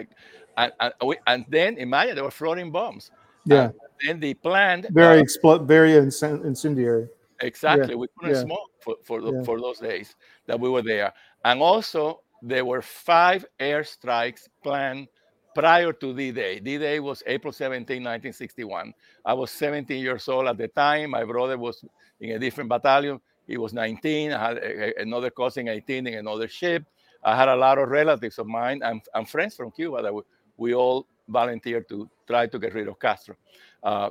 and, 0.58 0.72
and, 0.80 0.92
we, 1.02 1.16
and 1.26 1.44
then 1.48 1.76
imagine 1.78 2.14
there 2.14 2.24
were 2.24 2.30
floating 2.30 2.70
bombs 2.70 3.10
yeah. 3.46 3.70
And 4.08 4.20
they 4.20 4.34
planned 4.34 4.88
very 4.90 5.20
uh, 5.20 5.22
expl- 5.22 5.66
very 5.66 5.96
incendiary. 5.96 7.08
Exactly. 7.40 7.90
Yeah. 7.90 7.96
We 7.96 8.08
couldn't 8.18 8.34
yeah. 8.34 8.42
smoke 8.42 8.70
for 8.80 8.96
for, 9.04 9.20
the, 9.20 9.32
yeah. 9.32 9.42
for 9.42 9.60
those 9.60 9.78
days 9.78 10.14
that 10.46 10.58
we 10.58 10.68
were 10.68 10.82
there. 10.82 11.12
And 11.44 11.60
also 11.62 12.22
there 12.42 12.64
were 12.64 12.82
five 12.82 13.44
airstrikes 13.58 14.48
planned 14.62 15.08
prior 15.54 15.92
to 15.92 16.14
D-Day. 16.14 16.60
D-Day 16.60 17.00
was 17.00 17.22
April 17.26 17.52
17, 17.52 17.96
1961. 17.96 18.92
I 19.24 19.32
was 19.32 19.50
17 19.50 20.02
years 20.02 20.28
old 20.28 20.46
at 20.46 20.58
the 20.58 20.68
time. 20.68 21.10
My 21.10 21.24
brother 21.24 21.56
was 21.56 21.82
in 22.20 22.32
a 22.32 22.38
different 22.38 22.68
battalion. 22.68 23.20
He 23.46 23.56
was 23.56 23.72
19. 23.72 24.32
I 24.32 24.48
had 24.48 24.58
a, 24.58 25.00
another 25.00 25.30
cousin 25.30 25.68
18 25.68 26.06
in 26.06 26.14
another 26.18 26.48
ship. 26.48 26.84
I 27.24 27.34
had 27.34 27.48
a 27.48 27.56
lot 27.56 27.78
of 27.78 27.88
relatives 27.88 28.38
of 28.38 28.46
mine 28.46 28.82
and, 28.84 29.00
and 29.14 29.28
friends 29.28 29.56
from 29.56 29.70
Cuba 29.70 30.02
that 30.02 30.14
we, 30.14 30.22
we 30.58 30.74
all 30.74 31.06
volunteered 31.28 31.88
to 31.88 32.08
try 32.26 32.46
to 32.46 32.58
get 32.58 32.74
rid 32.74 32.88
of 32.88 32.98
Castro. 32.98 33.36
Uh, 33.82 34.10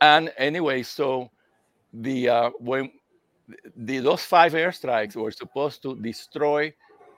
and 0.00 0.32
anyway, 0.36 0.82
so 0.82 1.30
the 1.92 2.28
uh, 2.28 2.50
when 2.58 2.90
the, 3.76 3.98
those 3.98 4.22
five 4.22 4.52
airstrikes 4.52 5.16
were 5.16 5.30
supposed 5.30 5.82
to 5.82 5.96
destroy 5.96 6.72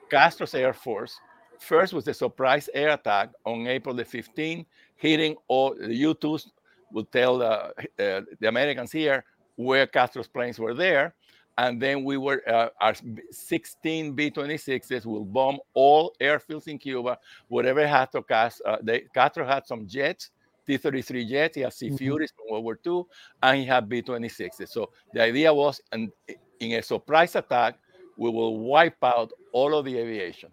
Castro's 0.09 0.53
air 0.53 0.73
force. 0.73 1.19
First 1.59 1.93
was 1.93 2.05
the 2.05 2.13
surprise 2.13 2.69
air 2.73 2.89
attack 2.89 3.31
on 3.45 3.67
April 3.67 3.93
the 3.93 4.05
15th, 4.05 4.65
hitting 4.95 5.35
all 5.47 5.75
the 5.75 5.93
U-2s 5.93 6.47
would 6.91 7.11
tell 7.11 7.41
uh, 7.41 7.71
uh, 7.99 8.21
the 8.39 8.47
Americans 8.47 8.91
here 8.91 9.25
where 9.55 9.85
Castro's 9.85 10.27
planes 10.27 10.57
were 10.57 10.73
there. 10.73 11.13
And 11.59 11.81
then 11.81 12.05
we 12.05 12.15
were, 12.15 12.41
uh, 12.47 12.69
our 12.79 12.93
16 13.31 14.13
B-26s 14.13 15.05
will 15.05 15.25
bomb 15.25 15.59
all 15.73 16.15
airfields 16.21 16.69
in 16.69 16.77
Cuba, 16.77 17.17
whatever 17.49 17.85
had 17.85 18.13
to 18.13 18.23
cast. 18.23 18.61
Uh, 18.65 18.77
they, 18.81 19.01
Castro 19.13 19.45
had 19.45 19.67
some 19.67 19.85
jets, 19.85 20.31
T-33 20.65 21.27
jets. 21.27 21.55
He 21.55 21.61
had 21.61 21.73
Sea 21.73 21.89
mm-hmm. 21.89 22.15
From 22.15 22.49
World 22.49 22.63
War 22.63 22.79
II, 22.87 23.03
and 23.43 23.57
he 23.59 23.65
had 23.65 23.89
B-26s. 23.89 24.69
So 24.69 24.91
the 25.13 25.21
idea 25.21 25.53
was, 25.53 25.81
and 25.91 26.13
in 26.61 26.79
a 26.79 26.81
surprise 26.81 27.35
attack, 27.35 27.77
we 28.15 28.29
will 28.29 28.57
wipe 28.57 29.03
out 29.03 29.33
all 29.51 29.77
of 29.77 29.83
the 29.83 29.97
aviation. 29.97 30.51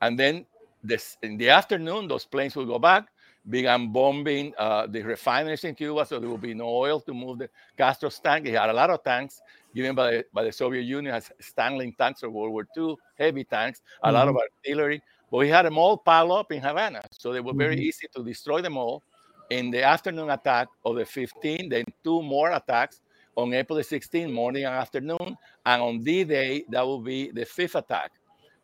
And 0.00 0.16
then 0.16 0.46
this, 0.84 1.16
in 1.24 1.38
the 1.38 1.50
afternoon, 1.50 2.06
those 2.06 2.24
planes 2.24 2.54
will 2.54 2.66
go 2.66 2.78
back 2.78 3.08
began 3.48 3.90
bombing 3.90 4.52
uh, 4.58 4.86
the 4.86 5.02
refineries 5.02 5.64
in 5.64 5.74
Cuba, 5.74 6.04
so 6.04 6.18
there 6.18 6.28
will 6.28 6.38
be 6.38 6.52
no 6.52 6.68
oil 6.68 7.00
to 7.00 7.14
move 7.14 7.38
the 7.38 7.48
Castro's 7.76 8.18
tank. 8.18 8.46
He 8.46 8.52
had 8.52 8.68
a 8.68 8.72
lot 8.72 8.90
of 8.90 9.02
tanks 9.02 9.40
given 9.74 9.94
by 9.94 10.10
the, 10.10 10.24
by 10.32 10.44
the 10.44 10.52
Soviet 10.52 10.82
Union 10.82 11.14
as 11.14 11.30
Stalin 11.40 11.92
tanks 11.98 12.22
of 12.22 12.32
World 12.32 12.52
War 12.52 12.66
II, 12.76 12.96
heavy 13.18 13.44
tanks, 13.44 13.82
a 14.02 14.06
mm-hmm. 14.06 14.14
lot 14.14 14.28
of 14.28 14.34
mm-hmm. 14.34 14.42
artillery. 14.66 15.02
But 15.30 15.38
we 15.38 15.48
had 15.48 15.64
them 15.64 15.78
all 15.78 15.96
piled 15.96 16.32
up 16.32 16.50
in 16.52 16.60
Havana, 16.60 17.02
so 17.12 17.32
they 17.32 17.40
were 17.40 17.54
very 17.54 17.76
mm-hmm. 17.76 17.84
easy 17.84 18.08
to 18.16 18.24
destroy 18.24 18.60
them 18.60 18.76
all. 18.76 19.02
In 19.50 19.70
the 19.70 19.82
afternoon 19.82 20.30
attack 20.30 20.68
of 20.84 20.96
the 20.96 21.04
15th, 21.04 21.70
then 21.70 21.84
two 22.04 22.22
more 22.22 22.52
attacks 22.52 23.00
on 23.36 23.52
April 23.52 23.76
the 23.76 23.82
16th, 23.82 24.32
morning 24.32 24.64
and 24.64 24.74
afternoon, 24.74 25.36
and 25.66 25.82
on 25.82 26.02
D-Day, 26.02 26.64
that 26.68 26.82
will 26.82 27.00
be 27.00 27.30
the 27.30 27.44
fifth 27.44 27.74
attack. 27.74 28.12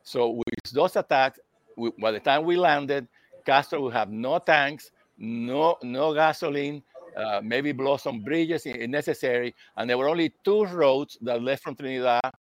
So 0.02 0.30
with 0.30 0.72
those 0.72 0.96
attacks, 0.96 1.40
we, 1.76 1.90
by 1.98 2.12
the 2.12 2.20
time 2.20 2.44
we 2.44 2.56
landed, 2.56 3.08
Castro 3.44 3.80
will 3.80 3.90
have 3.90 4.10
no 4.10 4.38
tanks, 4.38 4.90
no 5.18 5.78
no 5.82 6.12
gasoline, 6.14 6.82
uh, 7.16 7.40
maybe 7.42 7.72
blow 7.72 7.96
some 7.96 8.20
bridges 8.20 8.66
if 8.66 8.88
necessary. 8.88 9.54
And 9.76 9.88
there 9.88 9.98
were 9.98 10.08
only 10.08 10.32
two 10.44 10.64
roads 10.66 11.18
that 11.22 11.42
led 11.42 11.60
from 11.60 11.74
Trinidad 11.74 12.32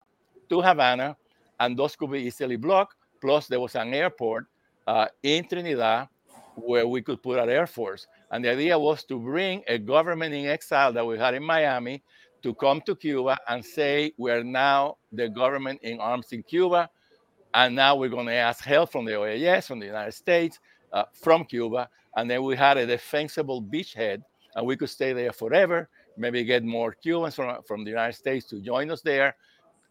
to 0.50 0.62
Havana, 0.62 1.16
and 1.60 1.78
those 1.78 1.96
could 1.96 2.12
be 2.12 2.20
easily 2.20 2.58
blocked. 2.58 2.96
Plus, 3.22 3.48
there 3.48 3.60
was 3.60 3.76
an 3.76 3.94
airport 3.94 4.46
uh, 4.86 5.08
in 5.24 5.48
Trinidad 5.48 6.10
where 6.56 6.88
we 6.88 7.02
could 7.02 7.22
put 7.22 7.40
our 7.40 7.50
air 7.50 7.68
force. 7.68 8.08
And 8.32 8.44
the 8.44 8.52
idea 8.52 8.78
was 8.78 9.04
to 9.06 9.20
bring 9.20 9.64
a 9.68 9.78
government 9.78 10.34
in 10.34 10.46
exile 10.46 10.94
that 10.94 11.06
we 11.06 11.18
had 11.18 11.34
in 11.34 11.44
Miami 11.44 12.04
to 12.44 12.54
come 12.54 12.82
to 12.82 12.96
Cuba 12.96 13.38
and 13.48 13.64
say, 13.64 14.14
we're 14.18 14.44
now 14.44 14.98
the 15.12 15.28
government 15.30 15.80
in 15.82 16.00
arms 16.00 16.32
in 16.32 16.44
Cuba. 16.44 16.90
And 17.54 17.76
now 17.76 17.96
we're 17.96 18.10
going 18.10 18.28
to 18.28 18.34
ask 18.34 18.64
help 18.64 18.92
from 18.92 19.06
the 19.06 19.14
OAS, 19.14 19.68
from 19.68 19.80
the 19.80 19.86
United 19.86 20.14
States, 20.14 20.60
uh, 20.92 21.06
from 21.14 21.46
Cuba. 21.46 21.90
And 22.16 22.30
then 22.30 22.44
we 22.44 22.56
had 22.56 22.78
a 22.78 22.86
defensible 22.86 23.62
beachhead, 23.62 24.22
and 24.56 24.66
we 24.66 24.78
could 24.78 24.90
stay 24.90 25.14
there 25.14 25.32
forever, 25.32 25.90
maybe 26.18 26.44
get 26.44 26.64
more 26.64 26.94
Cubans 26.94 27.36
from, 27.36 27.62
from 27.64 27.84
the 27.84 27.90
United 27.90 28.14
States 28.14 28.46
to 28.48 28.60
join 28.60 28.90
us 28.90 29.02
there. 29.02 29.36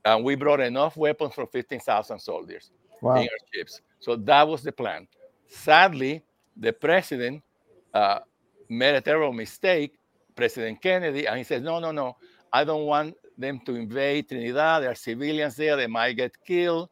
And 0.04 0.24
we 0.24 0.34
brought 0.34 0.60
enough 0.60 0.96
weapons 0.96 1.34
for 1.34 1.46
15,000 1.46 2.18
soldiers 2.18 2.70
wow. 3.00 3.16
in 3.16 3.22
our 3.22 3.46
ships. 3.52 3.80
So 4.00 4.16
that 4.16 4.46
was 4.46 4.62
the 4.62 4.72
plan. 4.72 5.06
Sadly, 5.48 6.22
the 6.56 6.72
president 6.72 7.42
uh, 7.92 8.20
made 8.68 8.94
a 8.94 9.00
terrible 9.00 9.32
mistake, 9.32 9.98
President 10.34 10.80
Kennedy, 10.82 11.26
and 11.26 11.38
he 11.38 11.44
said, 11.44 11.62
no, 11.62 11.78
no, 11.78 11.92
no, 11.92 12.16
I 12.52 12.64
don't 12.64 12.86
want 12.86 13.14
them 13.38 13.60
to 13.66 13.74
invade 13.74 14.28
Trinidad. 14.28 14.82
There 14.82 14.90
are 14.90 14.94
civilians 14.94 15.56
there, 15.56 15.76
they 15.76 15.86
might 15.86 16.12
get 16.12 16.32
killed. 16.46 16.88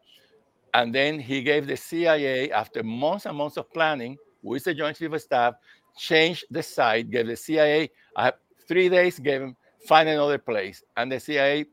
And 0.75 0.95
then 0.95 1.19
he 1.19 1.43
gave 1.43 1.67
the 1.67 1.77
CIA, 1.77 2.51
after 2.51 2.83
months 2.83 3.27
and 3.27 3.37
months 3.37 3.57
of 3.59 3.71
planning 3.73 4.17
with 4.43 4.65
the 4.65 4.75
Joint 4.75 4.97
Chief 4.97 5.13
of 5.13 5.21
Staff, 5.21 5.55
changed 5.97 6.45
the 6.51 6.63
site, 6.63 7.11
gave 7.11 7.27
the 7.27 7.37
CIA 7.37 7.91
uh, 8.17 8.33
three 8.67 8.89
days, 8.89 9.19
gave 9.19 9.43
him 9.43 9.57
find 9.87 10.09
another 10.09 10.39
place. 10.39 10.83
And 10.97 11.11
the 11.11 11.21
CIA 11.21 11.67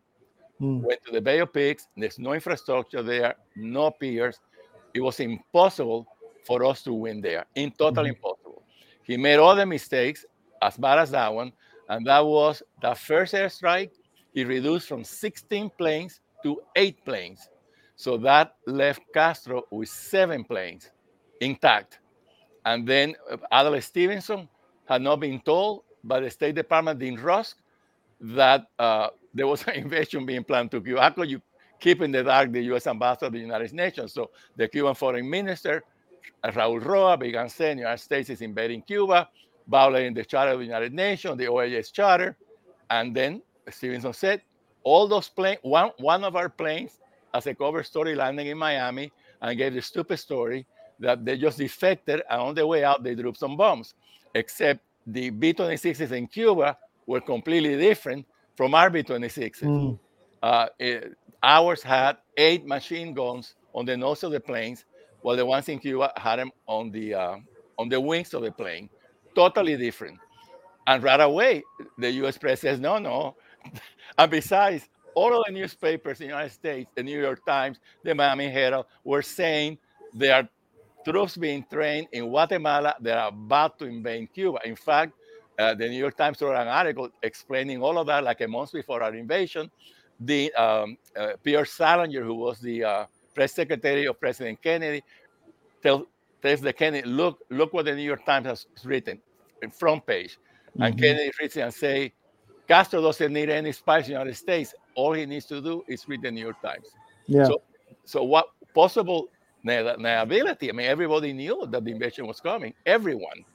mm. 0.62 0.82
went 0.82 1.04
to 1.06 1.12
the 1.12 1.22
Bay 1.22 1.40
of 1.40 1.54
Pigs. 1.54 1.88
There's 1.96 2.20
no 2.20 2.34
infrastructure 2.34 3.04
there, 3.04 3.36
no 3.56 3.92
piers. 3.92 4.40
It 4.94 5.02
was 5.02 5.20
impossible 5.20 6.08
for 6.46 6.66
us 6.66 6.82
to 6.84 6.94
win 6.94 7.22
there. 7.22 7.46
In 7.56 7.72
total 7.72 8.06
mm. 8.06 8.10
impossible. 8.10 8.64
He 9.04 9.18
made 9.18 9.38
all 9.38 9.56
the 9.56 9.66
mistakes, 9.66 10.26
as 10.62 10.78
bad 10.78 11.00
as 11.00 11.12
that 11.12 11.34
one. 11.34 11.52
And 11.90 12.06
that 12.06 12.26
was 12.26 12.62
the 12.82 12.94
first 12.94 13.34
airstrike. 13.34 13.92
He 14.34 14.44
reduced 14.44 14.88
from 14.88 15.04
16 15.04 15.72
planes 15.78 16.20
to 16.44 16.62
eight 16.76 17.04
planes. 17.04 17.50
So 17.96 18.18
that 18.18 18.56
left 18.66 19.02
Castro 19.14 19.64
with 19.72 19.90
seven 19.90 20.44
planes 20.44 20.92
intact. 21.42 22.00
And 22.66 22.88
then 22.88 23.16
uh, 23.30 23.38
Adlai 23.52 23.80
Stevenson 23.80 24.48
had 24.86 25.02
not 25.02 25.20
been 25.20 25.40
told 25.42 25.84
by 26.04 26.20
the 26.20 26.30
State 26.30 26.56
Department 26.56 27.02
in 27.02 27.16
Rusk 27.16 27.58
that 28.22 28.68
uh, 28.78 29.10
there 29.34 29.48
was 29.48 29.64
an 29.68 29.76
invasion 29.76 30.26
being 30.26 30.44
planned 30.44 30.72
to 30.72 30.82
Cuba. 30.82 31.02
How 31.02 31.10
could 31.12 31.30
you 31.30 31.42
keep 31.80 32.02
in 32.02 32.12
the 32.12 32.24
dark 32.24 32.52
the 32.52 32.62
U.S. 32.64 32.88
ambassador 32.88 33.28
of 33.28 33.34
the 33.34 33.40
United 33.40 33.74
Nations? 33.74 34.14
So 34.14 34.32
the 34.56 34.68
Cuban 34.68 34.96
foreign 34.96 35.30
minister, 35.30 35.84
Raul 36.44 36.84
Roa, 36.84 37.18
began 37.18 37.50
saying 37.50 37.78
the 37.78 37.82
United 37.82 38.04
States 38.04 38.30
is 38.30 38.42
invading 38.42 38.82
Cuba, 38.84 39.30
violating 39.68 40.14
the 40.14 40.26
Charter 40.26 40.54
of 40.54 40.60
the 40.60 40.66
United 40.66 40.94
Nations, 40.94 41.38
the 41.38 41.46
OAS 41.46 41.92
Charter. 41.92 42.36
And 42.90 43.16
then 43.16 43.42
Stevenson 43.70 44.14
said, 44.14 44.42
all 44.84 45.08
those 45.08 45.30
planes, 45.30 45.60
one, 45.62 45.92
one 46.00 46.24
of 46.24 46.36
our 46.36 46.50
planes 46.50 47.00
as 47.34 47.46
a 47.48 47.54
cover 47.54 47.84
story 47.84 48.16
landing 48.16 48.48
in 48.48 48.58
Miami 48.58 49.12
and 49.42 49.58
gave 49.58 49.74
the 49.74 49.82
stupid 49.82 50.18
story 50.18 50.66
that 51.00 51.24
they 51.26 51.38
just 51.38 51.58
defected 51.58 52.22
and 52.30 52.42
on 52.42 52.56
the 52.56 52.66
way 52.66 52.84
out 52.84 53.04
they 53.04 53.16
dropped 53.16 53.38
some 53.38 53.56
bombs. 53.56 53.94
Except 54.36 54.82
the 55.08 55.30
B-26s 55.30 56.12
in 56.12 56.28
Cuba 56.28 56.78
were 57.06 57.22
completely 57.22 57.78
different 57.78 58.26
from 58.56 58.76
our 58.76 58.90
B-26s. 58.90 59.62
Mm. 59.62 60.00
Uh, 60.44 60.68
it, 60.78 61.16
ours 61.42 61.82
had 61.82 62.18
eight 62.38 62.66
machine 62.66 63.14
guns 63.14 63.56
on 63.74 63.86
the 63.86 63.96
nose 63.96 64.24
of 64.24 64.32
the 64.32 64.40
planes, 64.40 64.86
while 65.22 65.36
the 65.36 65.46
ones 65.46 65.68
in 65.70 65.80
Cuba 65.80 66.12
had 66.18 66.38
them 66.38 66.52
on 66.68 66.92
the 66.92 67.14
uh, 67.14 67.38
on 67.78 67.90
the 67.90 68.00
wings 68.00 68.34
of 68.34 68.44
the 68.44 68.52
plane. 68.52 68.90
Totally 69.36 69.78
different. 69.78 70.20
And 70.88 71.04
right 71.04 71.20
away, 71.20 71.64
the 71.98 72.10
U.S. 72.24 72.38
press 72.38 72.62
says, 72.62 72.80
no, 72.80 72.98
no. 72.98 73.36
and 74.18 74.32
besides, 74.32 74.90
all 75.14 75.38
of 75.38 75.46
the 75.46 75.54
newspapers 75.54 76.20
in 76.20 76.28
the 76.28 76.34
United 76.34 76.52
States, 76.52 76.90
the 76.96 77.04
New 77.04 77.20
York 77.20 77.46
Times, 77.46 77.80
the 78.04 78.16
Miami 78.16 78.50
Herald, 78.50 78.86
were 79.04 79.22
saying 79.22 79.78
there 80.14 80.36
are 80.36 80.50
troops 81.06 81.38
being 81.38 81.66
trained 81.72 82.08
in 82.12 82.26
Guatemala 82.26 82.96
that 83.02 83.18
are 83.18 83.30
about 83.30 83.80
to 83.80 83.86
invade 83.86 84.34
Cuba. 84.34 84.60
In 84.66 84.76
fact, 84.76 85.14
uh, 85.58 85.74
the 85.74 85.88
New 85.88 85.98
York 85.98 86.16
Times 86.16 86.42
wrote 86.42 86.56
an 86.56 86.68
article 86.68 87.10
explaining 87.24 87.82
all 87.82 87.98
of 87.98 88.08
that 88.08 88.24
like 88.24 88.42
a 88.42 88.48
month 88.48 88.72
before 88.72 89.04
our 89.04 89.14
invasion. 89.14 89.70
The 90.22 90.54
um, 90.54 90.98
uh, 91.18 91.34
Pierre 91.44 91.66
Salinger, 91.66 92.24
who 92.24 92.36
was 92.36 92.60
the 92.60 92.84
uh, 92.84 93.06
press 93.34 93.54
secretary 93.54 94.06
of 94.06 94.20
President 94.20 94.62
Kennedy, 94.62 95.04
tell, 95.82 96.06
tells 96.42 96.62
the 96.62 96.74
Kennedy, 96.74 97.08
look, 97.08 97.40
look 97.50 97.74
what 97.74 97.86
the 97.86 97.96
New 97.96 98.04
York 98.04 98.26
Times 98.26 98.46
has 98.46 98.68
written, 98.84 99.20
front 99.78 100.06
page. 100.06 100.38
Mm-hmm. 100.72 100.82
And 100.84 101.00
Kennedy 101.00 101.32
reads 101.42 101.58
it 101.58 101.62
and 101.62 101.74
say, 101.74 102.14
Castro 102.68 103.02
doesn't 103.02 103.34
need 103.34 103.50
any 103.50 103.72
spies 103.72 104.06
in 104.06 104.14
the 104.14 104.20
United 104.20 104.36
States. 104.38 104.76
All 104.96 105.14
he 105.14 105.26
needs 105.26 105.46
to 105.46 105.62
do 105.62 105.84
is 105.88 106.08
read 106.08 106.22
the 106.22 106.32
New 106.32 106.42
York 106.42 106.62
Times. 106.62 106.88
Yeah. 107.26 107.46
So, 107.46 107.62
so 108.06 108.24
what 108.24 108.50
possible 108.76 109.30
liability? 109.70 110.70
I 110.70 110.74
mean, 110.74 110.88
everybody 110.88 111.34
knew 111.34 111.68
that 111.70 111.84
the 111.84 111.92
invasion 111.92 112.28
was 112.28 112.40
coming. 112.40 112.74
Everyone. 112.86 113.46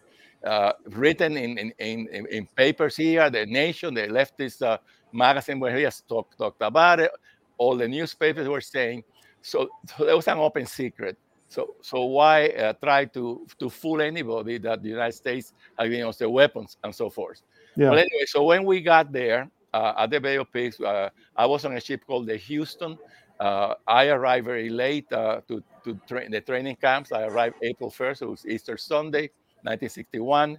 Uh, 0.44 0.72
written 0.90 1.38
in, 1.38 1.56
in, 1.56 1.72
in, 1.78 2.26
in, 2.30 2.46
papers 2.54 2.94
here, 2.96 3.30
the 3.30 3.46
Nation, 3.46 3.94
the 3.94 4.02
leftist 4.02 4.60
uh, 4.60 4.76
magazine 5.10 5.58
where 5.58 5.74
he 5.74 5.84
has 5.84 6.02
talked, 6.02 6.36
talked 6.36 6.60
about 6.60 7.00
it. 7.00 7.10
All 7.56 7.74
the 7.76 7.88
newspapers 7.88 8.46
were 8.46 8.60
saying. 8.60 9.04
So, 9.40 9.70
so 9.86 10.04
there 10.04 10.14
was 10.14 10.28
an 10.28 10.36
open 10.36 10.66
secret. 10.66 11.16
So, 11.48 11.76
so 11.80 12.04
why 12.04 12.48
uh, 12.48 12.72
try 12.74 13.04
to, 13.06 13.46
to 13.58 13.70
fool 13.70 14.02
anybody 14.02 14.58
that 14.58 14.82
the 14.82 14.88
United 14.88 15.12
States 15.12 15.52
had 15.78 15.88
given 15.88 16.06
us 16.06 16.18
the 16.18 16.28
weapons 16.28 16.76
and 16.82 16.94
so 16.94 17.08
forth? 17.08 17.40
Yeah. 17.76 17.90
But 17.90 17.98
anyway, 17.98 18.24
so 18.26 18.44
when 18.44 18.64
we 18.64 18.80
got 18.80 19.12
there 19.12 19.48
uh, 19.72 19.94
at 19.98 20.10
the 20.10 20.20
Bay 20.20 20.36
of 20.36 20.52
Pigs, 20.52 20.80
uh, 20.80 21.10
I 21.36 21.46
was 21.46 21.64
on 21.64 21.76
a 21.76 21.80
ship 21.80 22.04
called 22.06 22.26
the 22.26 22.36
Houston. 22.36 22.98
Uh, 23.40 23.74
I 23.86 24.08
arrived 24.08 24.46
very 24.46 24.70
late 24.70 25.12
uh, 25.12 25.40
to, 25.48 25.62
to 25.84 25.98
train 26.06 26.30
the 26.30 26.40
training 26.40 26.76
camps. 26.76 27.12
I 27.12 27.24
arrived 27.24 27.56
April 27.62 27.90
1st, 27.90 28.22
it 28.22 28.26
was 28.26 28.46
Easter 28.46 28.76
Sunday, 28.76 29.30
1961. 29.62 30.58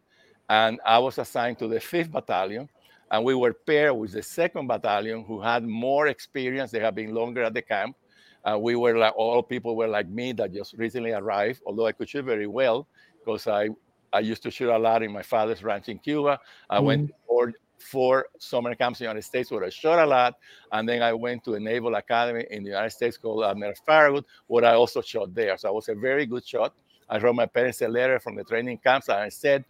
And 0.50 0.79
I 0.86 1.00
was 1.00 1.17
assigned 1.17 1.58
to 1.60 1.67
the 1.67 1.79
5th 1.79 2.12
Battalion. 2.12 2.70
And 3.12 3.24
we 3.24 3.36
were 3.36 3.53
paired 3.53 3.96
with 3.96 4.12
the 4.12 4.22
2nd 4.22 4.67
Battalion, 4.67 5.24
who 5.24 5.39
had 5.39 5.63
more 5.63 6.08
experience. 6.08 6.72
They 6.72 6.79
had 6.79 6.96
been 6.96 7.13
longer 7.13 7.44
at 7.44 7.53
the 7.53 7.62
camp. 7.62 7.96
Uh, 8.44 8.58
we 8.60 8.75
were 8.75 8.98
like, 8.98 9.15
all 9.15 9.41
people 9.41 9.75
were 9.75 9.88
like 9.88 10.08
me 10.08 10.32
that 10.34 10.53
just 10.53 10.74
recently 10.74 11.12
arrived, 11.12 11.62
although 11.65 11.88
I 11.88 11.94
could 11.94 12.10
shoot 12.10 12.25
very 12.25 12.48
well 12.48 12.88
because 13.20 13.48
I 13.48 13.70
I 14.13 14.20
used 14.20 14.44
to 14.44 14.51
shoot 14.51 14.70
a 14.70 14.77
lot 14.77 15.03
in 15.03 15.12
my 15.12 15.24
father's 15.24 15.63
ranch 15.63 15.89
in 15.89 16.00
Cuba. 16.00 16.39
I 16.70 16.77
mm-hmm. 16.77 16.86
went 16.86 17.12
four, 17.27 17.51
four 17.77 18.27
summer 18.39 18.74
camps 18.75 19.00
in 19.00 19.05
the 19.05 19.10
United 19.10 19.24
States 19.24 19.51
where 19.51 19.63
I 19.63 19.70
shot 19.70 20.00
a 20.00 20.05
lot. 20.05 20.36
And 20.72 20.88
then 20.88 21.01
I 21.01 21.13
went 21.13 21.44
to 21.46 21.55
a 21.55 21.60
Naval 21.60 21.96
Academy 21.96 22.46
in 22.50 22.63
the 22.63 22.70
United 22.70 22.91
States 22.91 23.17
called 23.17 23.44
Admiral 23.44 23.74
Farragut, 23.86 24.25
where 24.48 24.65
I 24.65 24.75
also 24.75 25.01
shot 25.01 25.34
there. 25.34 25.58
So 25.58 25.70
I 25.70 25.72
was 25.72 25.89
a 25.89 25.96
very 25.96 26.25
good 26.25 26.48
shot. 26.48 26.74
I 27.10 27.20
wrote 27.20 27.36
my 27.36 27.46
parents 27.46 27.82
a 27.82 27.88
letter 27.88 28.20
from 28.20 28.36
the 28.36 28.44
training 28.44 28.79
camps 28.79 29.10
and 29.10 29.20
I 29.20 29.29
said, 29.29 29.65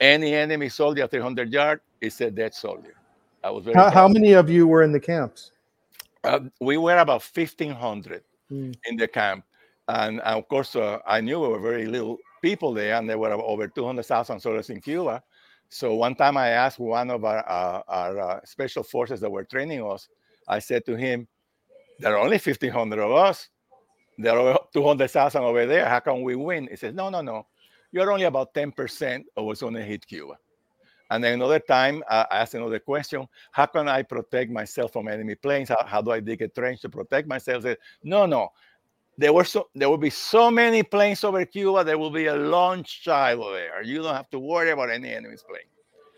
any 0.00 0.34
enemy 0.34 0.68
soldier 0.68 1.04
at 1.04 1.10
300 1.10 1.52
yards 1.52 1.82
is 2.00 2.20
a 2.20 2.30
dead 2.30 2.54
soldier. 2.54 2.94
I 3.44 3.50
was 3.50 3.64
very 3.64 3.76
how, 3.76 3.90
how, 3.90 4.08
many 4.08 4.32
of 4.32 4.50
you 4.50 4.66
were 4.66 4.82
in 4.82 4.92
the 4.92 5.00
camps? 5.00 5.52
Uh, 6.24 6.40
we 6.60 6.76
were 6.76 6.98
about 6.98 7.22
1,500 7.22 8.22
mm. 8.50 8.74
in 8.86 8.96
the 8.96 9.08
camp. 9.08 9.44
And, 9.88 10.20
and 10.20 10.38
of 10.38 10.48
course, 10.48 10.76
uh, 10.76 10.98
I 11.06 11.20
knew 11.20 11.40
we 11.40 11.48
were 11.48 11.58
very 11.58 11.86
little 11.86 12.18
people 12.42 12.72
there, 12.72 12.96
and 12.96 13.08
there 13.08 13.18
were 13.18 13.32
over 13.32 13.68
200,000 13.68 14.40
soldiers 14.40 14.70
in 14.70 14.80
Cuba. 14.80 15.22
So 15.70 15.94
one 15.94 16.16
time 16.16 16.36
I 16.36 16.48
asked 16.48 16.80
one 16.80 17.10
of 17.10 17.24
our, 17.24 17.48
uh, 17.48 17.82
our 17.86 18.18
uh, 18.18 18.40
special 18.44 18.82
forces 18.82 19.20
that 19.20 19.30
were 19.30 19.44
training 19.44 19.84
us, 19.84 20.08
I 20.48 20.58
said 20.58 20.84
to 20.86 20.96
him, 20.96 21.28
there 22.00 22.14
are 22.14 22.18
only 22.18 22.38
1,500 22.38 22.98
of 22.98 23.12
us. 23.12 23.48
There 24.18 24.36
are 24.36 24.58
200,000 24.72 25.42
over 25.42 25.66
there. 25.66 25.88
How 25.88 26.00
can 26.00 26.22
we 26.22 26.34
win? 26.34 26.66
He 26.68 26.76
says, 26.76 26.92
no, 26.92 27.08
no, 27.08 27.20
no. 27.20 27.46
You're 27.92 28.10
only 28.12 28.24
about 28.24 28.52
10% 28.52 29.24
of 29.36 29.44
what's 29.44 29.60
going 29.60 29.74
to 29.74 29.82
hit 29.82 30.06
Cuba. 30.06 30.38
And 31.10 31.22
then 31.24 31.34
another 31.34 31.58
time, 31.58 32.04
I 32.08 32.24
asked 32.30 32.54
another 32.54 32.78
question: 32.78 33.26
How 33.50 33.66
can 33.66 33.88
I 33.88 34.02
protect 34.02 34.50
myself 34.50 34.92
from 34.92 35.08
enemy 35.08 35.34
planes? 35.34 35.68
How, 35.68 35.84
how 35.84 36.00
do 36.00 36.12
I 36.12 36.20
dig 36.20 36.40
a 36.40 36.46
trench 36.46 36.82
to 36.82 36.88
protect 36.88 37.26
myself? 37.26 37.64
He 37.64 37.70
said, 37.70 37.78
no, 38.04 38.26
no, 38.26 38.50
there 39.20 39.34
were 39.34 39.44
so 39.44 39.68
there 39.74 39.90
will 39.90 39.98
be 39.98 40.08
so 40.08 40.50
many 40.50 40.82
planes 40.82 41.22
over 41.24 41.44
Cuba. 41.44 41.84
There 41.84 41.98
will 41.98 42.10
be 42.10 42.26
a 42.26 42.34
launch 42.34 43.02
child 43.02 43.54
there. 43.54 43.82
You 43.82 44.02
don't 44.02 44.14
have 44.14 44.30
to 44.30 44.38
worry 44.38 44.70
about 44.70 44.88
any 44.88 45.12
enemy's 45.12 45.42
plane. 45.42 45.70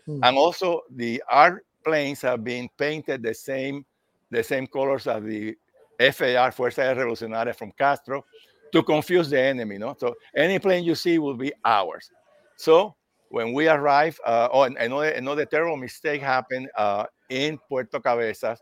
Hmm. 0.05 0.23
And 0.23 0.37
also, 0.37 0.81
the 0.89 1.21
our 1.29 1.63
planes 1.83 2.21
have 2.21 2.45
been 2.45 2.69
painted 2.77 3.21
the 3.21 3.33
same 3.33 3.85
the 4.31 4.41
same 4.41 4.67
colors 4.67 5.05
as 5.05 5.21
the 5.21 5.53
FAR 5.99 6.51
Fuerza 6.51 6.95
Revolucionaria 6.95 7.53
from 7.53 7.73
Castro 7.73 8.23
to 8.71 8.81
confuse 8.81 9.29
the 9.29 9.39
enemy. 9.39 9.77
No, 9.77 9.95
so 9.99 10.15
any 10.33 10.57
plane 10.57 10.85
you 10.85 10.95
see 10.95 11.19
will 11.19 11.35
be 11.35 11.51
ours. 11.65 12.09
So 12.55 12.95
when 13.27 13.51
we 13.51 13.67
arrived, 13.67 14.21
uh, 14.25 14.47
oh, 14.49 14.63
another 14.63 15.09
another 15.09 15.45
terrible 15.45 15.75
mistake 15.75 16.21
happened 16.21 16.69
uh, 16.77 17.03
in 17.29 17.59
Puerto 17.67 17.99
Cabezas. 17.99 18.59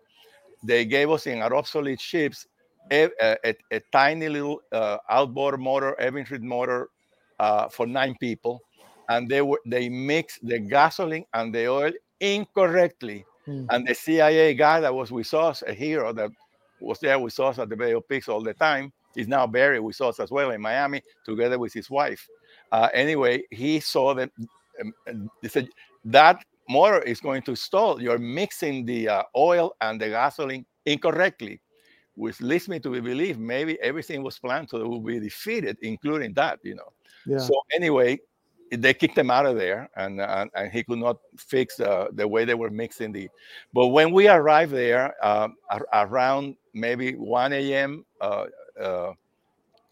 They 0.64 0.86
gave 0.86 1.12
us 1.12 1.28
in 1.28 1.44
our 1.44 1.54
obsolete 1.56 2.02
ships 2.02 2.48
a, 2.92 3.10
a, 3.22 3.56
a 3.72 3.80
tiny 3.92 4.30
little 4.30 4.62
uh, 4.72 4.98
outboard 5.10 5.60
motor, 5.60 5.96
Evinrude 6.00 6.42
motor 6.42 6.90
uh, 7.40 7.68
for 7.70 7.86
nine 7.86 8.16
people, 8.20 8.62
and 9.10 9.30
they 9.30 9.42
were 9.42 9.60
they 9.66 9.90
mixed 9.90 10.46
the 10.48 10.60
gasoline 10.60 11.26
and 11.34 11.54
the 11.54 11.68
oil 11.68 11.92
incorrectly. 12.20 13.26
Mm. 13.48 13.68
And 13.70 13.88
the 13.88 13.96
CIA 13.96 14.54
guy 14.54 14.80
that 14.80 14.94
was 14.94 15.12
with 15.12 15.34
us, 15.34 15.64
a 15.68 15.74
hero 15.74 16.14
that 16.14 16.30
was 16.80 17.00
there 17.00 17.20
with 17.20 17.40
us 17.40 17.60
at 17.60 17.70
the 17.70 17.76
Bay 17.76 17.94
of 17.94 18.08
Pigs 18.08 18.28
all 18.30 18.42
the 18.42 18.54
time, 18.54 18.94
is 19.16 19.28
now 19.28 19.48
buried 19.48 19.80
with 19.80 20.00
us 20.02 20.20
as 20.20 20.32
well 20.32 20.52
in 20.52 20.62
Miami, 20.62 21.02
together 21.26 21.58
with 21.58 21.74
his 21.74 21.90
wife. 21.90 22.28
Uh, 22.72 22.90
anyway, 22.94 23.42
he 23.50 23.80
saw 23.80 24.14
that 24.14 24.30
um, 24.80 25.30
they 25.42 25.50
said 25.50 25.68
that 26.06 26.44
motor 26.70 27.00
is 27.00 27.20
going 27.20 27.42
to 27.44 27.56
stall. 27.56 28.02
You're 28.02 28.18
mixing 28.18 28.86
the 28.86 29.10
uh, 29.10 29.24
oil 29.36 29.74
and 29.82 30.00
the 30.00 30.10
gasoline 30.10 30.66
incorrectly 30.86 31.60
which 32.16 32.42
leads 32.42 32.68
me 32.68 32.80
to 32.80 32.90
believe 33.02 33.40
maybe 33.40 33.80
everything 33.82 34.24
was 34.24 34.38
planned 34.38 34.70
so 34.70 34.78
they 34.78 34.84
would 34.84 35.06
be 35.06 35.20
defeated, 35.20 35.78
including 35.82 36.34
that, 36.34 36.60
you 36.64 36.76
know. 36.76 36.92
Yeah. 37.26 37.40
So 37.40 37.54
anyway, 37.74 38.20
they 38.72 38.94
kicked 38.94 39.18
him 39.18 39.30
out 39.30 39.46
of 39.46 39.58
there, 39.58 39.90
and 39.96 40.22
and, 40.22 40.50
and 40.56 40.72
he 40.72 40.84
could 40.84 41.00
not 41.00 41.18
fix 41.38 41.80
uh, 41.80 42.08
the 42.14 42.28
way 42.28 42.46
they 42.46 42.54
were 42.54 42.70
mixing 42.70 43.12
the. 43.12 43.30
But 43.74 43.88
when 43.88 44.12
we 44.12 44.28
arrived 44.28 44.72
there, 44.72 45.14
uh, 45.22 45.50
around 45.94 46.56
maybe 46.74 47.14
1 47.16 47.54
a.m. 47.54 48.06
Uh, 48.20 48.46
uh, 48.82 49.14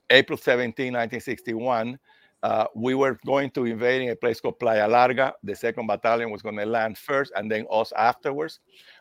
April 0.10 0.38
17, 0.38 0.93
1961, 0.93 1.99
uh, 2.41 2.65
we 2.73 2.95
were 2.95 3.19
going 3.25 3.51
to 3.51 3.65
invade 3.65 4.10
a 4.10 4.15
place 4.15 4.39
called 4.39 4.60
Playa 4.60 4.88
Larga. 4.88 5.34
The 5.43 5.55
second 5.55 5.88
battalion 5.88 6.32
was 6.32 6.41
going 6.41 6.55
to 6.55 6.65
land 6.65 6.97
first, 6.97 7.34
and 7.36 7.51
then 7.51 7.65
us 7.69 7.91
afterwards. 7.97 8.60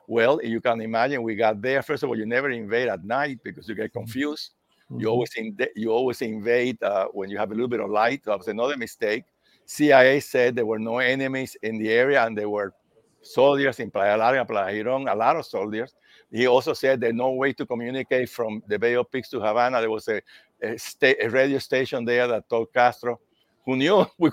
Well, 0.09 0.41
you 0.43 0.63
can 0.63 0.81
imagine 0.81 1.23
we 1.23 1.37
got 1.37 1.61
there. 1.61 1.83
First 1.83 2.03
of 2.03 2.09
all, 2.09 2.17
you 2.17 2.25
never 2.25 2.49
invade 2.49 2.89
at 2.89 3.05
night 3.05 3.41
because 3.45 3.69
you 3.69 3.75
get 3.75 3.91
mm-hmm. 3.91 4.01
confused. 4.01 4.53
Mm-hmm. 4.91 5.01
You 5.01 5.09
always 5.09 5.35
in, 5.37 5.57
you 5.77 5.91
always 5.91 6.23
invade 6.23 6.83
uh, 6.83 7.09
when 7.13 7.29
you 7.29 7.37
have 7.37 7.51
a 7.53 7.55
little 7.55 7.69
bit 7.69 7.81
of 7.81 7.91
light. 7.91 8.25
That 8.25 8.39
was 8.39 8.49
another 8.49 8.79
mistake. 8.79 9.25
CIA 9.67 10.21
said 10.21 10.57
there 10.57 10.65
were 10.65 10.79
no 10.79 10.97
enemies 10.97 11.59
in 11.63 11.79
the 11.79 11.91
area, 11.93 12.25
and 12.25 12.37
there 12.37 12.49
were 12.49 12.73
soldiers 13.21 13.81
in 13.81 13.91
Playa 13.91 14.17
Larga, 14.17 14.47
Playa 14.47 14.83
Giron, 14.83 15.13
a 15.13 15.15
lot 15.15 15.37
of 15.37 15.45
soldiers. 15.45 15.95
He 16.33 16.47
also 16.47 16.73
said 16.73 17.03
there's 17.03 17.15
no 17.15 17.33
way 17.33 17.53
to 17.53 17.67
communicate 17.67 18.31
from 18.31 18.63
the 18.67 18.79
Bay 18.79 18.95
of 18.95 19.13
Pigs 19.13 19.29
to 19.29 19.41
Havana. 19.41 19.81
There 19.81 19.91
was 19.91 20.09
a, 20.09 20.23
a, 20.63 20.79
sta- 20.79 21.17
a 21.21 21.29
radio 21.29 21.59
station 21.59 22.07
there 22.07 22.27
that 22.29 22.49
told 22.49 22.73
Castro, 22.73 23.21
who 23.67 23.77
knew 23.77 24.07
we, 24.19 24.31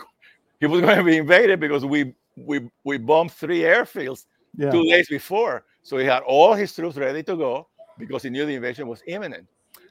he 0.62 0.68
was 0.68 0.80
going 0.80 0.98
to 0.98 1.04
be 1.04 1.18
invaded 1.18 1.60
because 1.60 1.84
we 1.84 2.16
we 2.38 2.70
we 2.86 2.98
bombed 2.98 3.34
three 3.34 3.62
airfields 3.62 4.26
yeah. 4.58 4.72
two 4.72 4.84
days 4.84 5.08
before. 5.08 5.63
So 5.84 5.98
he 5.98 6.06
had 6.06 6.24
all 6.24 6.54
his 6.54 6.74
troops 6.74 6.98
ready 6.98 7.24
to 7.24 7.36
go 7.36 7.68
because 7.98 8.24
he 8.24 8.30
knew 8.30 8.46
the 8.46 8.56
invasion 8.56 8.88
was 8.88 9.02
imminent. 9.08 9.48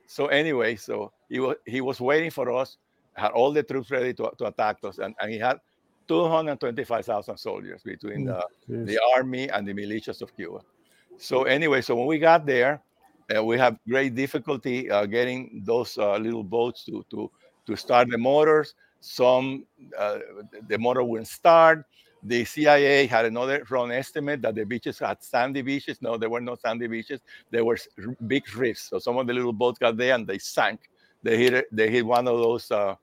So 0.06 0.26
anyway, 0.26 0.76
so 0.76 1.12
he 1.28 1.40
was 1.40 1.56
he 1.66 1.80
was 1.80 2.00
waiting 2.00 2.30
for 2.30 2.52
us, 2.52 2.76
had 3.14 3.32
all 3.32 3.52
the 3.52 3.62
troops 3.62 3.90
ready 3.90 4.12
to, 4.14 4.30
to 4.38 4.46
attack 4.46 4.78
us, 4.84 4.98
and, 4.98 5.14
and 5.20 5.30
he 5.30 5.38
had 5.38 5.58
225,000 6.08 7.36
soldiers 7.38 7.82
between 7.82 8.26
the, 8.26 8.44
the 8.68 9.00
army 9.16 9.48
and 9.48 9.66
the 9.66 9.72
militias 9.72 10.20
of 10.20 10.34
Cuba. 10.36 10.60
So 11.16 11.44
anyway, 11.44 11.80
so 11.80 11.94
when 11.94 12.06
we 12.06 12.18
got 12.18 12.44
there, 12.44 12.82
uh, 13.34 13.42
we 13.42 13.56
have 13.58 13.78
great 13.88 14.14
difficulty 14.14 14.90
uh, 14.90 15.06
getting 15.06 15.62
those 15.64 15.96
uh, 15.96 16.16
little 16.18 16.44
boats 16.44 16.84
to 16.84 17.04
to 17.10 17.30
to 17.66 17.76
start 17.76 18.10
the 18.10 18.18
motors. 18.18 18.74
Some 19.00 19.64
uh, 19.98 20.18
the 20.68 20.78
motor 20.78 21.02
wouldn't 21.02 21.28
start. 21.28 21.86
The 22.26 22.44
CIA 22.44 23.06
had 23.06 23.26
another 23.26 23.64
wrong 23.68 23.92
estimate 23.92 24.40
that 24.42 24.54
the 24.54 24.64
beaches 24.64 24.98
had 24.98 25.22
sandy 25.22 25.60
beaches. 25.60 26.00
No, 26.00 26.16
there 26.16 26.30
were 26.30 26.40
no 26.40 26.54
sandy 26.54 26.86
beaches. 26.86 27.20
There 27.50 27.64
were 27.64 27.78
big 28.26 28.54
reefs. 28.56 28.88
So 28.88 28.98
some 28.98 29.18
of 29.18 29.26
the 29.26 29.34
little 29.34 29.52
boats 29.52 29.78
got 29.78 29.96
there 29.98 30.14
and 30.14 30.26
they 30.26 30.38
sank. 30.38 30.80
They 31.22 31.36
hit 31.36 31.66
they 31.70 31.90
hit 31.90 32.06
one 32.06 32.26
of 32.26 32.38
those 32.38 32.70
uh, 32.70 32.94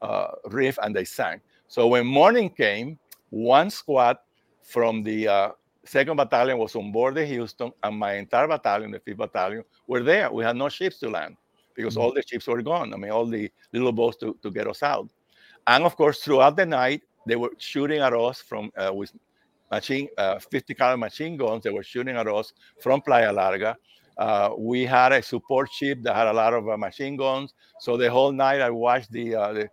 uh, 0.00 0.28
reef 0.46 0.78
and 0.82 0.96
they 0.96 1.04
sank. 1.04 1.42
So 1.68 1.86
when 1.88 2.06
morning 2.06 2.48
came, 2.50 2.98
one 3.28 3.70
squad 3.70 4.18
from 4.62 5.02
the 5.02 5.28
uh, 5.28 5.50
second 5.84 6.16
battalion 6.16 6.58
was 6.58 6.74
on 6.74 6.92
board 6.92 7.14
the 7.14 7.26
Houston, 7.26 7.72
and 7.82 7.98
my 7.98 8.14
entire 8.14 8.48
battalion, 8.48 8.90
the 8.90 9.00
fifth 9.00 9.18
battalion, 9.18 9.64
were 9.86 10.02
there. 10.02 10.30
We 10.32 10.44
had 10.44 10.56
no 10.56 10.68
ships 10.68 10.98
to 11.00 11.10
land 11.10 11.36
because 11.74 11.94
mm-hmm. 11.94 12.02
all 12.02 12.12
the 12.12 12.22
ships 12.26 12.46
were 12.46 12.62
gone. 12.62 12.94
I 12.94 12.96
mean, 12.96 13.10
all 13.10 13.26
the 13.26 13.50
little 13.72 13.92
boats 13.92 14.16
to, 14.18 14.36
to 14.42 14.50
get 14.50 14.66
us 14.66 14.82
out. 14.82 15.08
And 15.66 15.84
of 15.84 15.96
course, 15.96 16.20
throughout 16.20 16.56
the 16.56 16.66
night, 16.66 17.02
they 17.26 17.36
were 17.36 17.50
shooting 17.58 18.00
at 18.00 18.12
us 18.12 18.40
from 18.40 18.70
uh, 18.76 18.92
with 18.92 19.12
machine 19.70 20.08
uh, 20.18 20.38
50 20.38 20.74
caliber 20.74 20.96
machine 20.98 21.36
guns. 21.36 21.64
They 21.64 21.70
were 21.70 21.82
shooting 21.82 22.16
at 22.16 22.26
us 22.26 22.52
from 22.80 23.00
Playa 23.00 23.32
Larga. 23.32 23.76
Uh, 24.18 24.50
we 24.58 24.84
had 24.84 25.12
a 25.12 25.22
support 25.22 25.70
ship 25.70 26.02
that 26.02 26.14
had 26.14 26.26
a 26.26 26.32
lot 26.32 26.52
of 26.52 26.68
uh, 26.68 26.76
machine 26.76 27.16
guns. 27.16 27.54
So 27.78 27.96
the 27.96 28.10
whole 28.10 28.32
night 28.32 28.60
I 28.60 28.70
watched 28.70 29.10
the, 29.12 29.34
uh, 29.34 29.52
the 29.52 29.64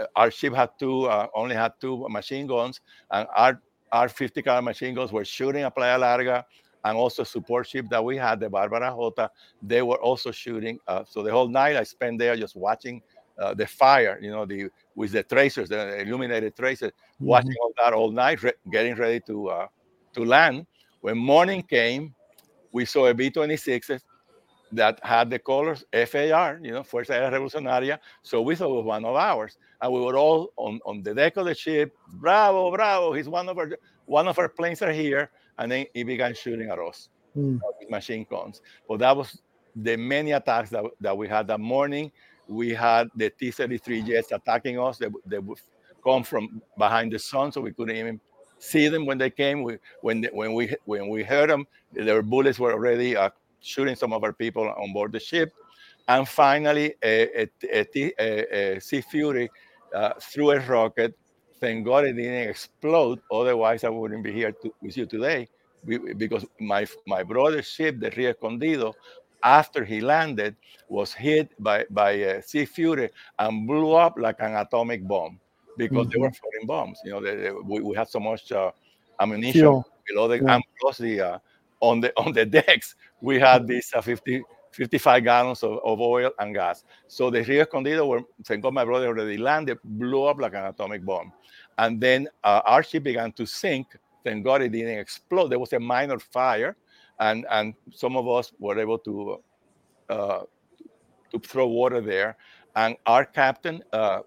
uh, 0.00 0.06
our 0.16 0.30
ship 0.30 0.54
had 0.54 0.70
two 0.78 1.08
only 1.34 1.54
had 1.54 1.72
two 1.80 2.06
machine 2.08 2.46
guns, 2.46 2.80
and 3.10 3.28
our 3.34 3.60
our 3.92 4.08
50 4.08 4.42
caliber 4.42 4.62
machine 4.62 4.94
guns 4.94 5.12
were 5.12 5.24
shooting 5.24 5.62
at 5.62 5.74
Playa 5.74 5.98
Larga. 5.98 6.44
And 6.86 6.98
also 6.98 7.24
support 7.24 7.66
ship 7.66 7.86
that 7.88 8.04
we 8.04 8.18
had, 8.18 8.40
the 8.40 8.50
Barbara 8.50 8.90
Jota, 8.94 9.30
they 9.62 9.80
were 9.80 9.96
also 10.02 10.30
shooting. 10.30 10.78
so 11.08 11.22
the 11.22 11.32
whole 11.32 11.48
night 11.48 11.76
I 11.76 11.82
spent 11.82 12.18
there 12.18 12.36
just 12.36 12.56
watching 12.56 13.00
uh, 13.38 13.54
the 13.54 13.66
fire, 13.66 14.18
you 14.20 14.30
know, 14.30 14.44
the 14.44 14.68
with 14.94 15.12
the 15.12 15.22
tracers, 15.22 15.68
the 15.68 16.00
illuminated 16.00 16.56
tracers, 16.56 16.90
mm-hmm. 16.90 17.26
watching 17.26 17.54
all 17.62 17.72
that 17.82 17.92
all 17.92 18.10
night, 18.10 18.42
re- 18.42 18.52
getting 18.70 18.94
ready 18.94 19.20
to 19.20 19.48
uh, 19.48 19.66
to 20.14 20.24
land. 20.24 20.66
When 21.00 21.18
morning 21.18 21.62
came, 21.62 22.14
we 22.72 22.84
saw 22.84 23.06
a 23.06 23.14
B-26 23.14 24.00
that 24.72 24.98
had 25.02 25.30
the 25.30 25.38
colors 25.38 25.84
FAR, 25.92 26.58
you 26.62 26.72
know, 26.72 26.82
Fuerza 26.82 27.10
Aérea 27.10 27.32
Revolucionaria. 27.32 27.98
So 28.22 28.40
we 28.40 28.56
thought 28.56 28.70
it 28.70 28.76
was 28.76 28.84
one 28.84 29.04
of 29.04 29.14
ours, 29.14 29.58
and 29.80 29.92
we 29.92 30.00
were 30.00 30.16
all 30.16 30.52
on, 30.56 30.80
on 30.86 31.02
the 31.02 31.14
deck 31.14 31.36
of 31.36 31.46
the 31.46 31.54
ship. 31.54 31.94
Bravo, 32.14 32.70
bravo! 32.70 33.12
He's 33.12 33.28
one 33.28 33.48
of 33.48 33.58
our 33.58 33.70
one 34.06 34.28
of 34.28 34.38
our 34.38 34.48
planes 34.48 34.82
are 34.82 34.92
here, 34.92 35.30
and 35.58 35.70
then 35.70 35.86
he 35.94 36.04
began 36.04 36.34
shooting 36.34 36.70
at 36.70 36.78
us 36.78 37.08
mm. 37.36 37.60
with 37.80 37.90
machine 37.90 38.26
guns. 38.28 38.62
But 38.88 38.98
that 38.98 39.16
was 39.16 39.40
the 39.76 39.96
many 39.96 40.32
attacks 40.32 40.70
that, 40.70 40.84
that 41.00 41.16
we 41.16 41.28
had 41.28 41.46
that 41.48 41.60
morning 41.60 42.12
we 42.48 42.70
had 42.70 43.08
the 43.16 43.30
T-33 43.30 44.06
jets 44.06 44.32
attacking 44.32 44.78
us. 44.78 44.98
They, 44.98 45.08
they 45.26 45.38
would 45.38 45.58
come 46.02 46.22
from 46.22 46.62
behind 46.76 47.12
the 47.12 47.18
sun, 47.18 47.52
so 47.52 47.60
we 47.60 47.72
couldn't 47.72 47.96
even 47.96 48.20
see 48.58 48.88
them 48.88 49.06
when 49.06 49.18
they 49.18 49.30
came. 49.30 49.62
We, 49.62 49.78
when 50.02 50.20
they, 50.22 50.28
when 50.32 50.54
we 50.54 50.74
when 50.84 51.08
we 51.08 51.22
heard 51.22 51.50
them, 51.50 51.66
their 51.92 52.22
bullets 52.22 52.58
were 52.58 52.72
already 52.72 53.16
uh, 53.16 53.30
shooting 53.60 53.96
some 53.96 54.12
of 54.12 54.22
our 54.22 54.32
people 54.32 54.68
on 54.68 54.92
board 54.92 55.12
the 55.12 55.20
ship. 55.20 55.52
And 56.06 56.28
finally, 56.28 56.94
a, 57.02 57.48
a, 57.72 57.86
a, 57.96 58.76
a 58.76 58.80
Sea 58.80 59.00
Fury 59.00 59.50
uh, 59.94 60.12
threw 60.20 60.50
a 60.50 60.60
rocket 60.60 61.16
thank 61.64 61.84
God 61.86 62.04
it 62.04 62.12
didn't 62.14 62.48
explode. 62.50 63.20
Otherwise, 63.32 63.84
I 63.84 63.88
wouldn't 63.88 64.22
be 64.22 64.32
here 64.32 64.52
to, 64.52 64.74
with 64.82 64.96
you 64.96 65.06
today. 65.06 65.48
Because 66.16 66.46
my 66.60 66.86
my 67.06 67.22
brother's 67.22 67.66
ship, 67.66 68.00
the 68.00 68.10
Rio 68.16 68.30
Escondido, 68.30 68.94
after 69.44 69.84
he 69.84 70.00
landed, 70.00 70.56
was 70.88 71.12
hit 71.12 71.50
by 71.62 71.84
by 71.90 72.12
a 72.12 72.42
Sea 72.42 72.64
Fury 72.64 73.10
and 73.38 73.66
blew 73.66 73.92
up 73.92 74.18
like 74.18 74.40
an 74.40 74.56
atomic 74.56 75.06
bomb 75.06 75.38
because 75.76 76.06
mm-hmm. 76.06 76.10
they 76.10 76.18
were 76.18 76.28
mm-hmm. 76.28 76.34
floating 76.34 76.66
bombs. 76.66 77.00
You 77.04 77.12
know, 77.12 77.20
they, 77.20 77.36
they, 77.36 77.50
we, 77.50 77.80
we 77.80 77.94
had 77.96 78.08
so 78.08 78.20
much 78.20 78.50
uh, 78.52 78.70
ammunition 79.20 79.60
Fuel. 79.60 79.86
below 80.06 80.28
the 80.28 80.42
yeah. 80.42 80.54
and 80.54 80.64
plus 80.80 80.98
the 80.98 81.20
uh, 81.20 81.38
on 81.80 82.00
the 82.00 82.12
on 82.18 82.32
the 82.32 82.44
decks 82.58 82.96
we 83.20 83.38
had 83.38 83.66
these 83.66 83.92
uh, 83.94 84.00
50 84.00 84.42
55 84.72 85.22
gallons 85.22 85.62
of, 85.62 85.78
of, 85.84 86.00
oil 86.00 86.32
and 86.40 86.52
gas. 86.52 86.84
So 87.06 87.30
the 87.30 87.42
Rio 87.44 87.62
Escondido, 87.62 88.06
where 88.06 88.22
thank 88.44 88.62
God 88.62 88.74
my 88.74 88.84
brother 88.84 89.06
already 89.06 89.38
landed, 89.38 89.78
blew 89.84 90.24
up 90.24 90.40
like 90.40 90.54
an 90.54 90.64
atomic 90.64 91.04
bomb. 91.04 91.32
And 91.78 92.00
then 92.00 92.28
uh, 92.42 92.60
our 92.64 92.82
ship 92.82 93.04
began 93.04 93.30
to 93.32 93.46
sink. 93.46 93.86
Thank 94.24 94.44
God 94.44 94.62
it 94.62 94.70
didn't 94.70 94.98
explode. 94.98 95.48
There 95.48 95.60
was 95.60 95.72
a 95.74 95.80
minor 95.80 96.18
fire, 96.18 96.76
and 97.20 97.46
and 97.50 97.74
some 97.92 98.16
of 98.16 98.28
us 98.28 98.52
were 98.58 98.78
able 98.78 98.98
to 98.98 99.42
uh, 100.08 100.40
to 101.30 101.38
throw 101.38 101.66
water 101.66 102.00
there. 102.00 102.36
And 102.76 102.96
our 103.06 103.24
captain 103.24 103.82
uh, 103.92 104.20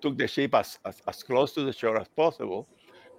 took 0.00 0.16
the 0.16 0.26
ship 0.26 0.54
as, 0.54 0.78
as, 0.84 1.02
as 1.06 1.22
close 1.22 1.52
to 1.52 1.62
the 1.62 1.72
shore 1.72 1.98
as 2.00 2.08
possible, 2.08 2.66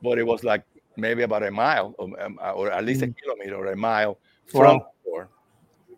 but 0.01 0.17
it 0.17 0.25
was 0.25 0.43
like 0.43 0.63
maybe 0.97 1.23
about 1.23 1.43
a 1.43 1.51
mile 1.51 1.93
or, 1.99 2.21
um, 2.21 2.39
or 2.55 2.71
at 2.71 2.83
least 2.83 3.01
mm. 3.01 3.09
a 3.09 3.13
kilometer 3.21 3.55
or 3.55 3.67
a 3.67 3.75
mile 3.75 4.17
from 4.47 4.77
wow. 4.77 4.87
shore. 5.03 5.29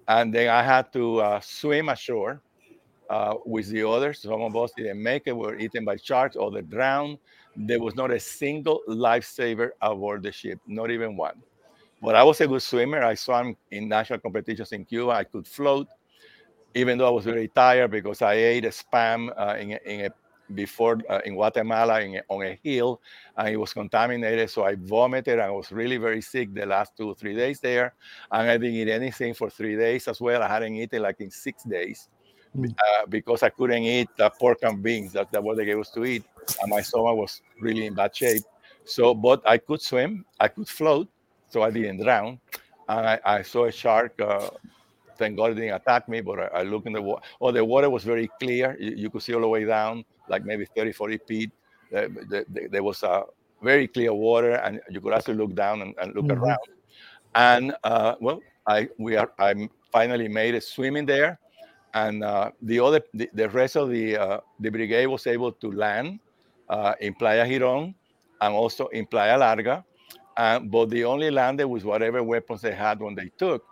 And 0.08 0.34
then 0.34 0.50
I 0.50 0.62
had 0.62 0.91
to 0.93 1.19
uh, 1.19 1.39
swim 1.39 1.89
ashore 1.89 2.41
uh, 3.10 3.36
with 3.46 3.69
the 3.69 3.88
others. 3.88 4.19
Some 4.22 4.41
of 4.41 4.56
us 4.56 4.72
didn't 4.76 5.02
make 5.02 5.24
it, 5.28 5.36
were 5.36 5.58
eaten 5.58 5.86
by 5.86 5.96
sharks, 5.96 6.36
or 6.36 6.52
they 6.52 6.62
drowned. 6.62 7.19
There 7.56 7.80
was 7.80 7.96
not 7.96 8.12
a 8.12 8.19
single 8.19 8.82
lifesaver 8.89 9.69
aboard 9.82 10.24
the 10.24 10.32
ship, 10.32 10.60
not 10.67 10.91
even 10.91 11.15
one. 11.15 11.41
But 12.03 12.15
I 12.15 12.23
was 12.23 12.41
a 12.41 12.47
good 12.47 12.61
swimmer. 12.61 13.01
I 13.01 13.15
swam 13.15 13.55
in 13.71 13.87
national 13.87 14.19
competitions 14.19 14.73
in 14.73 14.83
Cuba. 14.83 15.11
I 15.11 15.23
could 15.23 15.47
float, 15.47 15.87
even 16.75 16.97
though 16.97 17.07
I 17.07 17.11
was 17.11 17.23
very 17.23 17.47
tired 17.47 17.91
because 17.91 18.21
I 18.21 18.33
ate 18.33 18.65
a 18.65 18.69
spam 18.69 19.31
uh, 19.37 19.55
in, 19.55 19.71
a, 19.71 19.79
in 19.85 20.05
a 20.07 20.09
before 20.53 20.99
uh, 21.09 21.21
in 21.25 21.35
Guatemala 21.35 22.01
in, 22.01 22.19
on 22.27 22.45
a 22.45 22.59
hill, 22.61 22.99
and 23.37 23.47
it 23.47 23.57
was 23.57 23.71
contaminated. 23.73 24.49
So 24.49 24.65
I 24.65 24.75
vomited. 24.75 25.39
I 25.39 25.49
was 25.49 25.71
really 25.71 25.95
very 25.95 26.21
sick 26.21 26.53
the 26.53 26.65
last 26.65 26.91
two 26.97 27.15
three 27.15 27.35
days 27.35 27.61
there, 27.61 27.93
and 28.31 28.49
I 28.49 28.57
didn't 28.57 28.75
eat 28.75 28.89
anything 28.89 29.33
for 29.33 29.49
three 29.49 29.77
days 29.77 30.09
as 30.09 30.19
well. 30.19 30.43
I 30.43 30.49
hadn't 30.49 30.75
eaten 30.75 31.01
like 31.01 31.21
in 31.21 31.31
six 31.31 31.63
days 31.63 32.09
mm. 32.55 32.69
uh, 32.69 33.05
because 33.07 33.43
I 33.43 33.49
couldn't 33.49 33.83
eat 33.83 34.09
uh, 34.19 34.29
pork 34.29 34.59
and 34.63 34.83
beans. 34.83 35.13
That, 35.13 35.31
that's 35.31 35.43
what 35.43 35.55
they 35.55 35.65
gave 35.65 35.79
us 35.79 35.89
to 35.91 36.03
eat, 36.03 36.25
and 36.61 36.69
my 36.69 36.81
stomach 36.81 37.15
was 37.15 37.41
really 37.61 37.85
in 37.85 37.93
bad 37.93 38.13
shape. 38.13 38.43
So, 38.85 39.13
but 39.13 39.41
I 39.47 39.57
could 39.57 39.81
swim, 39.81 40.25
I 40.41 40.49
could 40.49 40.67
float, 40.67 41.07
so 41.53 41.61
I 41.61 41.71
didn't 41.71 42.03
drown. 42.03 42.39
And 42.89 43.07
I, 43.07 43.19
I 43.23 43.41
saw 43.43 43.65
a 43.65 43.71
shark 43.71 44.19
uh, 44.19 44.49
thank 45.17 45.37
God 45.37 45.51
it 45.51 45.55
didn't 45.55 45.75
attack 45.75 46.09
me, 46.09 46.21
but 46.21 46.39
I, 46.39 46.59
I 46.59 46.63
looked 46.63 46.87
in 46.87 46.93
the 46.93 47.01
water. 47.01 47.21
Oh, 47.39 47.51
the 47.51 47.63
water 47.63 47.89
was 47.89 48.03
very 48.03 48.29
clear. 48.39 48.75
You, 48.79 48.91
you, 48.95 49.09
could 49.09 49.21
see 49.21 49.33
all 49.33 49.41
the 49.41 49.47
way 49.47 49.63
down, 49.63 50.05
like 50.27 50.45
maybe 50.45 50.65
30, 50.65 50.91
40 50.91 51.17
feet. 51.19 51.51
Uh, 51.95 52.07
the, 52.29 52.45
the, 52.49 52.67
there 52.71 52.83
was 52.83 53.03
a 53.03 53.23
very 53.61 53.87
clear 53.87 54.13
water, 54.13 54.53
and 54.53 54.81
you 54.89 54.99
could 55.01 55.13
actually 55.13 55.35
look 55.35 55.55
down 55.55 55.81
and, 55.81 55.95
and 56.01 56.15
look 56.15 56.25
mm-hmm. 56.25 56.43
around. 56.43 56.59
And 57.35 57.75
uh, 57.83 58.15
well, 58.19 58.41
I 58.67 58.89
we 58.97 59.15
are 59.15 59.31
I 59.39 59.69
finally 59.91 60.27
made 60.27 60.55
a 60.55 60.61
swimming 60.61 61.05
there, 61.05 61.39
and 61.93 62.23
uh, 62.23 62.51
the 62.61 62.79
other 62.79 63.01
the, 63.13 63.29
the, 63.33 63.49
rest 63.49 63.75
of 63.75 63.89
the 63.89 64.17
uh, 64.17 64.39
the 64.59 64.69
brigade 64.69 65.07
was 65.07 65.25
able 65.27 65.51
to 65.51 65.71
land 65.71 66.19
uh, 66.69 66.93
in 66.99 67.13
Playa 67.13 67.45
Giron 67.45 67.93
and 68.41 68.53
also 68.53 68.87
in 68.87 69.05
Playa 69.05 69.37
Larga. 69.37 69.83
But 70.36 70.89
they 70.89 71.04
only 71.04 71.32
landed 71.32 71.67
with 71.67 71.84
whatever 71.84 72.24
weapons 72.24 72.62
they 72.62 72.74
had 72.74 73.00
when 73.00 73.15
they 73.15 73.32
took, 73.38 73.65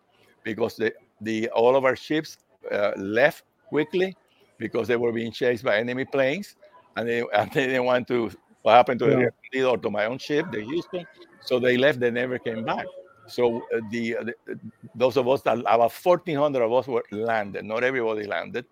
because 0.43 0.75
the 0.75 0.93
the 1.21 1.49
all 1.49 1.75
of 1.75 1.85
our 1.85 1.95
ships 1.95 2.37
uh, 2.71 2.91
left 2.97 3.43
quickly 3.67 4.15
because 4.57 4.87
they 4.87 4.95
were 4.95 5.11
being 5.11 5.31
chased 5.31 5.63
by 5.63 5.77
enemy 5.77 6.05
planes, 6.05 6.55
and 6.95 7.07
they, 7.07 7.19
and 7.33 7.51
they 7.51 7.67
didn't 7.67 7.85
want 7.85 8.07
to 8.07 8.31
what 8.61 8.73
happened 8.73 8.99
to 8.99 9.09
yeah. 9.09 9.29
the 9.51 9.63
or 9.63 9.77
to 9.77 9.89
my 9.89 10.05
own 10.05 10.17
ship, 10.17 10.45
the 10.51 10.61
Houston. 10.61 11.05
So 11.41 11.59
they 11.59 11.77
left. 11.77 11.99
They 11.99 12.11
never 12.11 12.37
came 12.37 12.63
back. 12.63 12.85
So 13.27 13.57
uh, 13.73 13.79
the, 13.89 14.17
uh, 14.17 14.23
the, 14.23 14.59
those 14.93 15.17
of 15.17 15.27
us 15.27 15.41
that 15.43 15.59
about 15.59 15.93
1,400 15.93 16.61
of 16.61 16.73
us 16.73 16.87
were 16.87 17.03
landed. 17.11 17.65
Not 17.65 17.83
everybody 17.83 18.25
landed, 18.27 18.65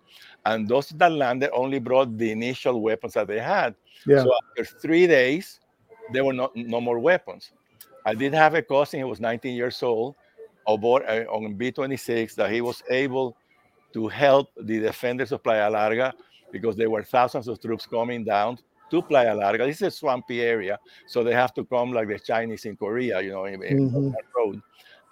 and 0.44 0.68
those 0.68 0.88
that 0.90 1.12
landed 1.12 1.50
only 1.52 1.78
brought 1.78 2.16
the 2.16 2.30
initial 2.30 2.80
weapons 2.80 3.14
that 3.14 3.26
they 3.26 3.40
had. 3.40 3.74
Yeah. 4.06 4.22
So 4.22 4.32
after 4.50 4.64
three 4.78 5.06
days, 5.06 5.60
there 6.12 6.24
were 6.24 6.32
no, 6.32 6.50
no 6.54 6.80
more 6.80 6.98
weapons. 6.98 7.52
I 8.04 8.14
did 8.14 8.34
have 8.34 8.54
a 8.54 8.62
cousin. 8.62 9.00
He 9.00 9.04
was 9.04 9.20
19 9.20 9.54
years 9.54 9.82
old 9.82 10.14
aboard 10.66 11.04
uh, 11.08 11.24
on 11.30 11.54
B-26 11.54 12.34
that 12.36 12.50
he 12.50 12.60
was 12.60 12.82
able 12.90 13.36
to 13.92 14.08
help 14.08 14.48
the 14.60 14.78
defenders 14.78 15.32
of 15.32 15.42
Playa 15.42 15.70
Larga 15.70 16.14
because 16.52 16.76
there 16.76 16.90
were 16.90 17.02
thousands 17.02 17.48
of 17.48 17.60
troops 17.60 17.86
coming 17.86 18.24
down 18.24 18.58
to 18.90 19.02
Playa 19.02 19.34
Larga. 19.34 19.66
This 19.66 19.76
is 19.76 19.82
a 19.82 19.90
swampy 19.90 20.42
area, 20.42 20.78
so 21.06 21.22
they 21.22 21.32
have 21.32 21.54
to 21.54 21.64
come 21.64 21.92
like 21.92 22.08
the 22.08 22.18
Chinese 22.18 22.64
in 22.64 22.76
Korea, 22.76 23.20
you 23.20 23.30
know, 23.30 23.44
in, 23.44 23.60
mm-hmm. 23.60 24.10
that 24.10 24.24
road. 24.36 24.60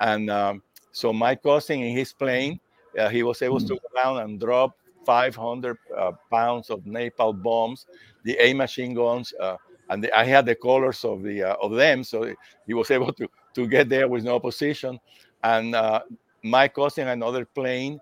And 0.00 0.30
um, 0.30 0.62
so 0.92 1.12
my 1.12 1.34
cousin 1.34 1.80
in 1.80 1.96
his 1.96 2.12
plane, 2.12 2.60
uh, 2.98 3.08
he 3.08 3.22
was 3.22 3.42
able 3.42 3.58
mm-hmm. 3.58 3.68
to 3.68 3.74
go 3.74 4.02
down 4.02 4.18
and 4.18 4.40
drop 4.40 4.76
500 5.06 5.78
uh, 5.96 6.12
pounds 6.30 6.70
of 6.70 6.80
napalm 6.80 7.42
bombs, 7.42 7.86
the 8.24 8.36
A 8.40 8.52
machine 8.52 8.94
guns, 8.94 9.32
uh, 9.40 9.56
and 9.90 10.04
the, 10.04 10.16
I 10.16 10.24
had 10.24 10.46
the 10.46 10.54
colors 10.54 11.04
of 11.04 11.22
the 11.22 11.42
uh, 11.42 11.56
of 11.62 11.72
them, 11.72 12.04
so 12.04 12.34
he 12.66 12.74
was 12.74 12.90
able 12.90 13.12
to 13.14 13.28
to 13.54 13.66
get 13.66 13.88
there 13.88 14.08
with 14.08 14.24
no 14.24 14.36
opposition 14.36 14.98
and 15.44 15.74
uh, 15.74 16.00
my 16.42 16.68
cousin 16.68 17.08
another 17.08 17.44
plane 17.44 18.00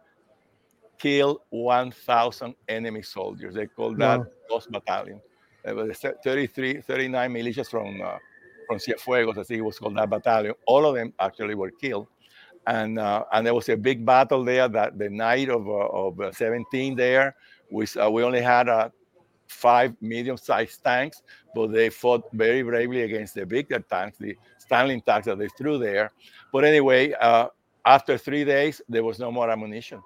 killed 0.99 1.40
1,000 1.51 2.55
enemy 2.68 3.03
soldiers. 3.03 3.55
They 3.55 3.66
called 3.66 3.99
that 3.99 4.20
wow. 4.20 4.27
Dos 4.49 4.66
Battalion. 4.66 5.20
It 5.64 5.75
was 5.75 5.99
33, 6.25 6.81
39 6.81 7.33
militias 7.33 7.68
from 7.68 8.01
uh, 8.01 8.16
from 8.66 8.79
Cienfuegos, 8.79 9.38
I 9.38 9.44
think 9.44 9.61
it 9.61 9.62
was 9.62 9.79
called 9.79 9.96
that 9.96 10.11
battalion. 10.11 10.55
All 10.66 10.87
of 10.87 10.96
them 10.96 11.12
actually 11.20 11.55
were 11.55 11.70
killed. 11.70 12.09
And 12.66 12.99
uh, 12.99 13.25
and 13.33 13.46
there 13.46 13.55
was 13.55 13.68
a 13.68 13.77
big 13.77 14.05
battle 14.05 14.44
there 14.44 14.68
that 14.68 14.99
the 14.99 15.09
night 15.09 15.49
of, 15.49 15.68
uh, 15.68 15.72
of 15.72 16.35
17 16.35 16.96
there, 16.96 17.37
we, 17.70 17.87
uh, 18.01 18.11
we 18.11 18.25
only 18.25 18.40
had 18.40 18.68
uh, 18.68 18.88
five 19.46 19.94
medium-sized 20.00 20.82
tanks, 20.82 21.22
but 21.54 21.72
they 21.72 21.88
fought 21.90 22.24
very 22.32 22.62
bravely 22.62 23.02
against 23.02 23.35
the 23.35 23.46
bigger 23.46 23.80
tanks, 23.80 24.18
the 24.18 24.37
Stalin 24.59 25.00
tanks 25.00 25.26
that 25.26 25.38
they 25.38 25.48
threw 25.48 25.78
there. 25.78 26.12
But 26.52 26.64
anyway, 26.64 27.12
uh, 27.12 27.48
after 27.85 28.18
three 28.18 28.44
days, 28.44 28.82
there 28.88 29.04
was 29.04 29.18
no 29.18 29.30
more 29.30 29.50
ammunition. 29.50 30.02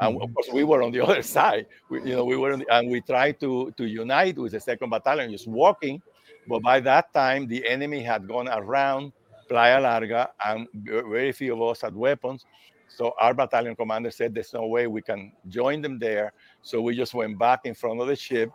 And 0.00 0.16
of 0.16 0.22
mm-hmm. 0.22 0.32
course, 0.32 0.48
we 0.52 0.64
were 0.64 0.82
on 0.82 0.92
the 0.92 1.00
other 1.06 1.22
side. 1.22 1.66
We, 1.90 1.98
you 2.00 2.16
know, 2.16 2.24
we 2.24 2.36
were, 2.36 2.56
the, 2.56 2.66
and 2.74 2.90
we 2.90 3.00
tried 3.02 3.38
to 3.40 3.72
to 3.76 3.84
unite 3.84 4.38
with 4.38 4.52
the 4.52 4.60
second 4.60 4.90
battalion, 4.90 5.30
just 5.30 5.46
walking. 5.46 6.00
But 6.48 6.62
by 6.62 6.80
that 6.80 7.12
time, 7.12 7.46
the 7.46 7.66
enemy 7.68 8.02
had 8.02 8.26
gone 8.26 8.48
around 8.48 9.12
Playa 9.48 9.80
Larga, 9.80 10.30
and 10.44 10.66
very 10.74 11.32
few 11.32 11.52
of 11.54 11.62
us 11.62 11.82
had 11.82 11.94
weapons. 11.94 12.46
So 12.88 13.14
our 13.20 13.34
battalion 13.34 13.76
commander 13.76 14.10
said, 14.10 14.34
"There's 14.34 14.54
no 14.54 14.66
way 14.66 14.86
we 14.86 15.02
can 15.02 15.32
join 15.48 15.82
them 15.82 15.98
there." 15.98 16.32
So 16.62 16.80
we 16.80 16.96
just 16.96 17.12
went 17.14 17.38
back 17.38 17.60
in 17.64 17.74
front 17.74 18.00
of 18.00 18.08
the 18.08 18.16
ship, 18.16 18.50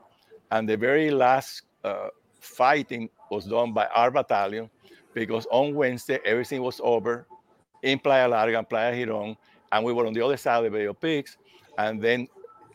and 0.52 0.68
the 0.68 0.78
very 0.78 1.12
last 1.12 1.64
uh, 1.84 2.08
fighting 2.40 3.10
was 3.32 3.46
done 3.46 3.74
by 3.74 3.88
our 3.88 4.12
battalion 4.12 4.70
because 5.14 5.48
on 5.52 5.74
Wednesday 5.74 6.20
everything 6.26 6.62
was 6.62 6.80
over 6.84 7.28
in 7.84 8.00
Playa 8.00 8.28
Larga 8.28 8.60
and 8.60 8.70
Playa 8.70 8.94
Giron, 8.94 9.36
and 9.72 9.86
we 9.86 9.94
were 9.94 10.06
on 10.06 10.14
the 10.14 10.22
other 10.22 10.38
side 10.38 10.58
of 10.58 10.72
the 10.72 10.78
Bay 10.78 10.86
of 10.86 11.00
Pigs, 11.00 11.38
and 11.78 12.02
then 12.02 12.28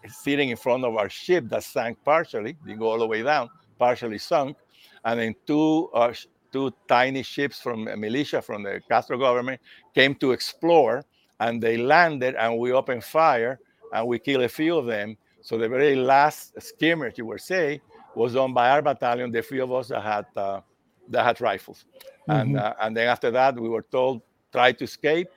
sitting 0.09 0.49
in 0.51 0.57
front 0.57 0.85
of 0.85 0.97
our 0.97 1.09
ship 1.09 1.49
that 1.49 1.63
sank 1.65 1.99
partially, 2.05 2.57
didn't 2.65 2.79
go 2.79 2.91
all 2.91 2.99
the 2.99 3.07
way 3.07 3.23
down, 3.23 3.49
partially 3.79 4.19
sunk, 4.19 4.57
and 5.05 5.21
then 5.21 5.35
two 5.47 5.91
uh, 5.95 6.13
two 6.53 6.73
tiny 6.89 7.23
ships 7.23 7.61
from 7.61 7.85
militia 7.99 8.43
from 8.43 8.63
the 8.63 8.81
Castro 8.89 9.19
government 9.19 9.61
came 9.95 10.15
to 10.17 10.33
explore, 10.33 11.05
and 11.41 11.63
they 11.63 11.77
landed, 11.77 12.35
and 12.37 12.59
we 12.59 12.73
opened 12.73 13.05
fire, 13.05 13.59
and 13.93 14.07
we 14.07 14.19
killed 14.19 14.43
a 14.43 14.49
few 14.49 14.77
of 14.77 14.87
them. 14.87 15.17
So 15.43 15.59
the 15.59 15.69
very 15.69 15.97
last 15.97 16.61
skirmish, 16.61 17.19
you 17.19 17.27
would 17.27 17.41
say, 17.41 17.81
was 18.15 18.35
done 18.35 18.53
by 18.53 18.71
our 18.71 18.83
battalion, 18.83 19.31
the 19.31 19.43
three 19.43 19.61
of 19.61 19.73
us 19.73 19.89
that 19.89 20.03
had 20.03 20.27
uh, 20.37 20.61
that 21.09 21.25
had 21.25 21.41
rifles. 21.41 21.85
Mm-hmm. 22.29 22.31
And 22.31 22.59
uh, 22.59 22.75
and 22.81 22.97
then 22.97 23.09
after 23.09 23.31
that, 23.31 23.59
we 23.59 23.69
were 23.69 23.83
told 23.83 24.23
try 24.53 24.73
to 24.73 24.85
escape. 24.85 25.29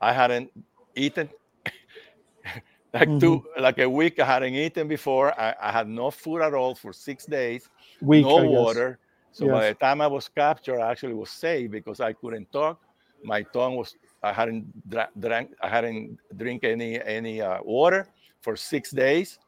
I 0.00 0.12
hadn't 0.12 0.50
eaten 0.94 1.28
like 2.94 3.08
mm-hmm. 3.08 3.18
two 3.18 3.44
like 3.58 3.78
a 3.78 3.88
week. 3.88 4.18
I 4.18 4.26
hadn't 4.26 4.54
eaten 4.54 4.88
before. 4.88 5.38
I, 5.38 5.54
I 5.60 5.72
had 5.72 5.88
no 5.88 6.10
food 6.10 6.42
at 6.42 6.54
all 6.54 6.74
for 6.74 6.92
six 6.92 7.26
days. 7.26 7.68
Week, 8.00 8.24
no 8.24 8.44
water. 8.44 8.98
So 9.32 9.46
yes. 9.46 9.52
by 9.52 9.68
the 9.68 9.74
time 9.74 10.00
I 10.00 10.06
was 10.06 10.28
captured, 10.28 10.80
I 10.80 10.90
actually 10.90 11.14
was 11.14 11.30
safe 11.30 11.70
because 11.70 12.00
I 12.00 12.12
couldn't 12.12 12.50
talk. 12.50 12.80
My 13.22 13.42
tongue 13.42 13.76
was 13.76 13.94
I 14.22 14.32
hadn't 14.32 14.66
drank 15.20 15.50
I 15.60 15.68
hadn't 15.68 16.18
drink 16.36 16.64
any 16.64 17.00
any 17.02 17.40
uh, 17.40 17.58
water 17.62 18.08
for 18.40 18.56
six 18.56 18.90
days, 18.90 19.38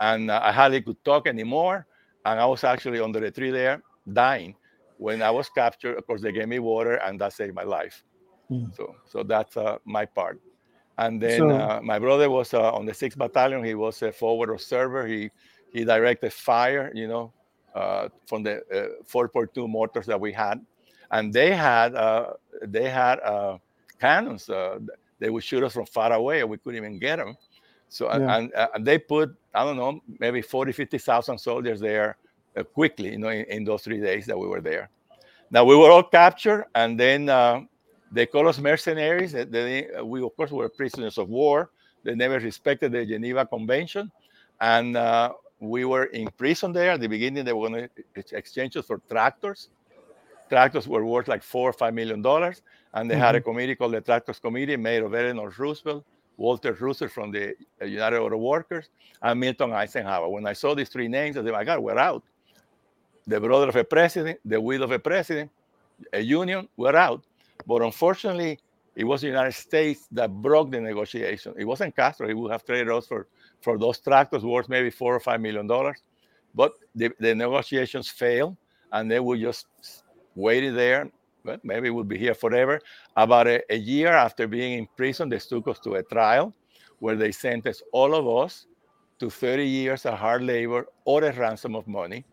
and 0.00 0.30
uh, 0.30 0.40
I 0.42 0.52
hardly 0.52 0.82
could 0.82 1.02
talk 1.04 1.26
anymore 1.26 1.86
and 2.26 2.40
I 2.40 2.46
was 2.46 2.64
actually 2.64 3.00
under 3.00 3.20
the 3.20 3.30
tree 3.30 3.50
there 3.50 3.82
dying. 4.12 4.56
When 4.98 5.22
I 5.22 5.30
was 5.30 5.48
captured, 5.48 5.96
of 5.96 6.06
course, 6.06 6.22
they 6.22 6.32
gave 6.32 6.48
me 6.48 6.58
water, 6.58 6.96
and 6.96 7.20
that 7.20 7.32
saved 7.32 7.54
my 7.54 7.62
life. 7.62 8.02
Mm. 8.50 8.74
So, 8.74 8.96
so 9.06 9.22
that's 9.22 9.56
uh, 9.56 9.78
my 9.84 10.06
part. 10.06 10.40
And 10.98 11.20
then 11.20 11.38
so, 11.38 11.50
uh, 11.50 11.80
my 11.82 11.98
brother 11.98 12.30
was 12.30 12.54
uh, 12.54 12.72
on 12.72 12.86
the 12.86 12.94
sixth 12.94 13.18
battalion. 13.18 13.62
He 13.62 13.74
was 13.74 14.02
a 14.02 14.10
forward 14.10 14.50
observer. 14.50 15.06
He 15.06 15.30
he 15.72 15.84
directed 15.84 16.32
fire, 16.32 16.90
you 16.94 17.06
know, 17.06 17.32
uh, 17.74 18.08
from 18.26 18.42
the 18.42 18.62
uh, 18.72 19.02
4.2 19.04 19.68
mortars 19.68 20.06
that 20.06 20.18
we 20.18 20.32
had, 20.32 20.64
and 21.10 21.32
they 21.32 21.54
had 21.54 21.94
uh, 21.94 22.32
they 22.62 22.88
had 22.88 23.20
uh, 23.20 23.58
cannons. 24.00 24.50
they 25.18 25.30
would 25.30 25.44
shoot 25.44 25.62
us 25.62 25.74
from 25.74 25.86
far 25.86 26.12
away, 26.12 26.40
and 26.40 26.48
we 26.48 26.56
couldn't 26.56 26.78
even 26.78 26.98
get 26.98 27.16
them. 27.16 27.36
So 27.96 28.06
yeah. 28.06 28.36
and, 28.36 28.52
and 28.74 28.86
they 28.86 28.98
put 28.98 29.34
I 29.54 29.64
don't 29.64 29.76
know 29.76 30.00
maybe 30.20 30.42
40, 30.42 30.72
50,000 30.72 31.38
soldiers 31.38 31.80
there 31.80 32.16
quickly, 32.74 33.12
you 33.12 33.18
know, 33.18 33.28
in, 33.28 33.44
in, 33.46 33.64
those 33.64 33.82
three 33.82 34.00
days 34.00 34.26
that 34.26 34.38
we 34.38 34.46
were 34.46 34.60
there. 34.60 34.88
Now 35.50 35.64
we 35.64 35.76
were 35.76 35.90
all 35.90 36.02
captured, 36.02 36.66
and 36.74 36.98
then 36.98 37.28
they 38.12 38.26
call 38.26 38.48
us 38.48 38.58
mercenaries. 38.58 39.32
They, 39.32 39.88
we, 40.02 40.22
of 40.22 40.36
course, 40.36 40.50
were 40.50 40.68
prisoners 40.68 41.18
of 41.18 41.28
war. 41.28 41.70
They 42.04 42.14
never 42.14 42.38
respected 42.38 42.92
the 42.92 43.04
Geneva 43.04 43.46
Convention. 43.46 44.10
And 44.60 44.96
uh, 44.96 45.32
we 45.60 45.84
were 45.84 46.04
in 46.04 46.28
prison 46.38 46.72
there. 46.72 46.92
At 46.92 47.00
the 47.00 47.08
beginning, 47.08 47.44
they 47.44 47.52
were 47.52 47.68
going 47.68 47.88
to 48.14 48.36
exchange 48.36 48.76
us 48.76 48.86
for 48.86 49.00
tractors. 49.10 49.68
Tractors 50.48 50.86
were 50.86 51.04
worth 51.04 51.28
like 51.28 51.42
four 51.42 51.68
or 51.68 51.72
five 51.72 51.94
million 51.94 52.22
dollars. 52.22 52.62
And 52.94 53.10
they 53.10 53.14
mm-hmm. 53.14 53.24
had 53.24 53.34
a 53.34 53.40
mm-hmm. 53.40 53.50
committee 53.50 53.74
called 53.74 53.92
the 53.92 54.00
Tractors 54.00 54.38
Committee, 54.38 54.76
made 54.76 55.02
of 55.02 55.14
Eleanor 55.14 55.52
Roosevelt, 55.58 56.04
Walter 56.36 56.72
Reuther 56.72 57.08
from 57.08 57.30
the 57.30 57.54
uh, 57.80 57.84
United 57.84 58.18
Auto 58.18 58.36
Workers, 58.36 58.88
and 59.22 59.40
Milton 59.40 59.72
Eisenhower. 59.72 60.28
When 60.28 60.46
I 60.46 60.52
saw 60.52 60.74
these 60.74 60.88
three 60.88 61.08
names, 61.08 61.36
I 61.36 61.42
said, 61.42 61.52
my 61.52 61.64
God, 61.64 61.80
we're 61.80 61.98
out. 61.98 62.22
The 63.26 63.40
brother 63.40 63.68
of 63.68 63.76
a 63.76 63.84
president, 63.84 64.38
the 64.44 64.60
widow 64.60 64.84
of 64.84 64.92
a 64.92 64.98
president, 64.98 65.50
a 66.12 66.20
union, 66.20 66.68
we're 66.76 66.94
out. 66.94 67.24
But 67.66 67.82
unfortunately, 67.82 68.60
it 68.94 69.04
was 69.04 69.20
the 69.20 69.26
United 69.26 69.52
States 69.52 70.06
that 70.12 70.30
broke 70.30 70.70
the 70.70 70.80
negotiation. 70.80 71.54
It 71.58 71.64
wasn't 71.64 71.96
Castro. 71.96 72.28
He 72.28 72.34
would 72.34 72.52
have 72.52 72.64
traded 72.64 72.90
us 72.90 73.06
for, 73.06 73.26
for 73.60 73.78
those 73.78 73.98
tractors 73.98 74.44
worth 74.44 74.68
maybe 74.68 74.90
four 74.90 75.14
or 75.14 75.20
five 75.20 75.40
million 75.40 75.66
dollars. 75.66 76.02
But 76.54 76.72
the, 76.94 77.10
the 77.18 77.34
negotiations 77.34 78.08
failed, 78.08 78.56
and 78.92 79.10
they 79.10 79.20
would 79.20 79.40
just 79.40 79.66
waited 80.34 80.74
there. 80.76 81.10
Well, 81.46 81.58
maybe 81.62 81.90
we'll 81.90 82.04
be 82.04 82.18
here 82.18 82.34
forever. 82.34 82.80
About 83.16 83.46
a, 83.46 83.62
a 83.72 83.76
year 83.76 84.12
after 84.12 84.48
being 84.48 84.78
in 84.78 84.88
prison, 84.96 85.28
they 85.28 85.38
took 85.38 85.68
us 85.68 85.78
to 85.80 85.94
a 85.94 86.02
trial 86.02 86.52
where 86.98 87.14
they 87.16 87.30
sentenced 87.30 87.82
all 87.92 88.14
of 88.14 88.44
us 88.44 88.66
to 89.18 89.30
30 89.30 89.64
years 89.64 90.06
of 90.06 90.18
hard 90.18 90.42
labor 90.42 90.86
or 91.04 91.24
a 91.24 91.32
ransom 91.32 91.76
of 91.76 91.86
money. 91.86 92.24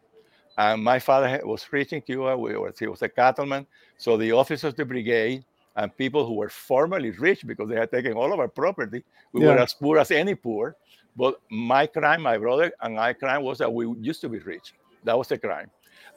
And 0.58 0.84
my 0.84 1.00
father 1.00 1.42
was 1.44 1.66
rich 1.72 1.94
in 1.94 2.02
Cuba. 2.02 2.38
We 2.38 2.58
was, 2.58 2.78
he 2.78 2.88
was 2.88 3.02
a 3.02 3.10
cattleman. 3.10 3.66
So 3.98 4.18
the 4.18 4.32
officers 4.32 4.70
of 4.70 4.76
the 4.76 4.86
brigade 4.86 5.46
and 5.76 5.96
people 5.96 6.26
who 6.26 6.34
were 6.34 6.50
formerly 6.50 7.12
rich 7.12 7.46
because 7.46 7.70
they 7.70 7.76
had 7.76 7.92
taken 7.92 8.14
all 8.14 8.32
of 8.34 8.40
our 8.40 8.48
property, 8.48 9.04
we 9.32 9.42
yeah. 9.42 9.48
were 9.48 9.58
as 9.60 9.74
poor 9.74 9.98
as 9.98 10.12
any 10.12 10.36
poor. 10.36 10.76
But 11.16 11.40
my 11.50 11.88
crime, 11.88 12.22
my 12.22 12.38
brother 12.38 12.72
and 12.82 12.96
my 12.96 13.14
crime 13.14 13.44
was 13.44 13.60
that 13.60 13.72
we 13.72 13.88
used 14.00 14.22
to 14.22 14.30
be 14.30 14.40
rich. 14.40 14.74
That 15.04 15.18
was 15.18 15.28
the 15.28 15.38
crime. 15.38 15.70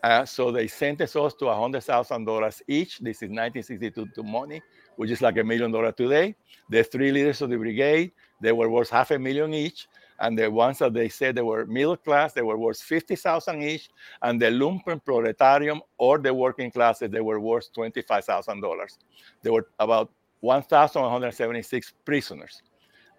Uh, 0.02 0.24
so 0.24 0.50
they 0.50 0.66
sentenced 0.66 1.16
us 1.16 1.34
to 1.34 1.46
$100,000 1.46 2.62
each. 2.68 2.98
This 2.98 3.16
is 3.16 3.30
1962 3.30 4.06
to 4.14 4.22
money, 4.22 4.62
which 4.96 5.10
is 5.10 5.22
like 5.22 5.38
a 5.38 5.44
million 5.44 5.72
dollars 5.72 5.94
today. 5.96 6.34
The 6.70 6.84
three 6.84 7.12
leaders 7.12 7.42
of 7.42 7.50
the 7.50 7.56
brigade, 7.56 8.12
they 8.40 8.52
were 8.52 8.68
worth 8.68 8.90
half 8.90 9.10
a 9.10 9.18
million 9.18 9.54
each 9.54 9.88
and 10.20 10.38
the 10.38 10.50
ones 10.50 10.78
that 10.78 10.94
they 10.94 11.08
said 11.08 11.34
they 11.34 11.42
were 11.42 11.66
middle 11.66 11.96
class, 11.96 12.32
they 12.32 12.42
were 12.42 12.58
worth 12.58 12.80
50,000 12.80 13.62
each, 13.62 13.90
and 14.22 14.40
the 14.40 14.46
lumpen 14.46 15.02
proletarium 15.04 15.80
or 15.98 16.18
the 16.18 16.32
working 16.32 16.70
classes, 16.70 17.10
they 17.10 17.20
were 17.20 17.40
worth 17.40 17.72
$25,000. 17.74 18.98
There 19.42 19.52
were 19.52 19.68
about 19.78 20.10
1,176 20.40 21.92
prisoners. 22.04 22.62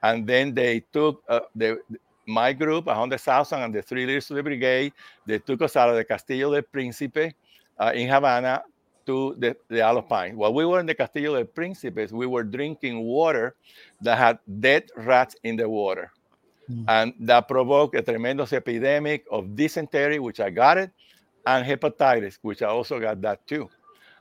And 0.03 0.27
then 0.27 0.53
they 0.53 0.81
took 0.93 1.23
uh, 1.27 1.41
the, 1.55 1.79
my 2.27 2.53
group, 2.53 2.85
100,000, 2.85 3.61
and 3.61 3.73
the 3.73 3.81
three 3.81 4.05
leaders 4.05 4.29
of 4.29 4.35
the 4.35 4.43
brigade, 4.43 4.93
they 5.25 5.39
took 5.39 5.61
us 5.61 5.75
out 5.75 5.89
of 5.89 5.95
the 5.95 6.03
Castillo 6.03 6.53
del 6.53 6.61
Príncipe 6.61 7.33
uh, 7.79 7.91
in 7.95 8.09
Havana 8.09 8.63
to 9.05 9.35
the, 9.39 9.55
the 9.69 9.81
Alpine. 9.81 10.35
While 10.35 10.53
we 10.53 10.65
were 10.65 10.79
in 10.79 10.85
the 10.85 10.93
Castillo 10.93 11.35
del 11.35 11.45
Príncipe, 11.45 12.11
we 12.11 12.27
were 12.27 12.43
drinking 12.43 12.99
water 12.99 13.55
that 14.01 14.17
had 14.17 14.39
dead 14.59 14.89
rats 14.97 15.35
in 15.43 15.55
the 15.55 15.67
water. 15.67 16.11
Mm. 16.69 16.85
And 16.87 17.13
that 17.21 17.47
provoked 17.47 17.95
a 17.95 18.01
tremendous 18.01 18.51
epidemic 18.51 19.25
of 19.31 19.55
dysentery, 19.55 20.19
which 20.19 20.41
I 20.41 20.49
got 20.49 20.77
it, 20.77 20.91
and 21.45 21.65
hepatitis, 21.65 22.37
which 22.41 22.61
I 22.61 22.67
also 22.67 22.99
got 22.99 23.21
that 23.21 23.47
too. 23.47 23.69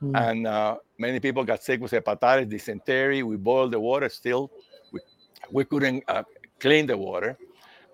Mm. 0.01 0.29
And 0.29 0.47
uh, 0.47 0.77
many 0.97 1.19
people 1.19 1.43
got 1.43 1.61
sick 1.61 1.81
with 1.81 1.91
hepatitis, 1.91 2.47
dysentery. 2.47 3.21
We 3.23 3.35
boiled 3.35 3.73
the 3.73 3.79
water 3.81 4.07
still. 4.07 4.49
We, 4.93 5.01
we 5.51 5.65
couldn't 5.65 6.05
uh, 6.07 6.23
clean 6.59 6.87
the 6.87 6.97
water. 6.97 7.37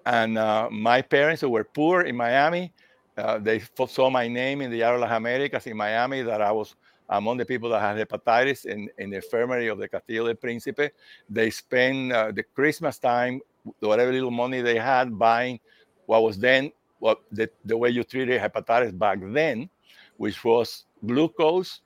And 0.05 0.37
uh, 0.37 0.69
my 0.71 1.01
parents, 1.01 1.41
who 1.41 1.49
were 1.49 1.63
poor 1.63 2.01
in 2.01 2.15
Miami, 2.15 2.73
uh, 3.17 3.37
they 3.39 3.61
saw 3.87 4.09
my 4.09 4.27
name 4.27 4.61
in 4.61 4.71
the 4.71 4.79
Diario 4.79 5.01
Las 5.01 5.11
Americas 5.11 5.67
in 5.67 5.77
Miami 5.77 6.21
that 6.23 6.41
I 6.41 6.51
was 6.51 6.75
among 7.09 7.37
the 7.37 7.45
people 7.45 7.69
that 7.69 7.79
had 7.79 7.97
hepatitis 7.97 8.65
in, 8.65 8.89
in 8.97 9.09
the 9.11 9.17
infirmary 9.17 9.67
of 9.67 9.77
the 9.77 9.87
Castillo 9.87 10.25
del 10.25 10.35
Príncipe. 10.35 10.89
They 11.29 11.49
spent 11.49 12.11
uh, 12.11 12.31
the 12.31 12.43
Christmas 12.43 12.97
time 12.97 13.41
whatever 13.79 14.11
little 14.11 14.31
money 14.31 14.61
they 14.61 14.77
had 14.77 15.17
buying 15.17 15.59
what 16.05 16.23
was 16.23 16.37
then 16.37 16.71
what 16.99 17.19
the, 17.31 17.49
the 17.65 17.77
way 17.77 17.89
you 17.89 18.03
treated 18.03 18.41
hepatitis 18.41 18.97
back 18.97 19.19
then, 19.21 19.69
which 20.17 20.43
was 20.43 20.85
glucose 21.05 21.81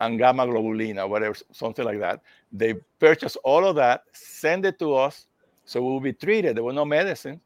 and 0.00 0.18
gamma 0.18 0.46
globulina, 0.46 1.08
whatever, 1.08 1.36
something 1.52 1.84
like 1.84 1.98
that. 2.00 2.20
They 2.52 2.74
purchased 2.98 3.36
all 3.44 3.64
of 3.64 3.76
that, 3.76 4.02
send 4.12 4.66
it 4.66 4.78
to 4.80 4.94
us, 4.94 5.26
so 5.64 5.80
we 5.80 5.88
will 5.88 6.00
be 6.00 6.12
treated. 6.12 6.56
There 6.56 6.64
was 6.64 6.74
no 6.74 6.84
medicine, 6.84 7.40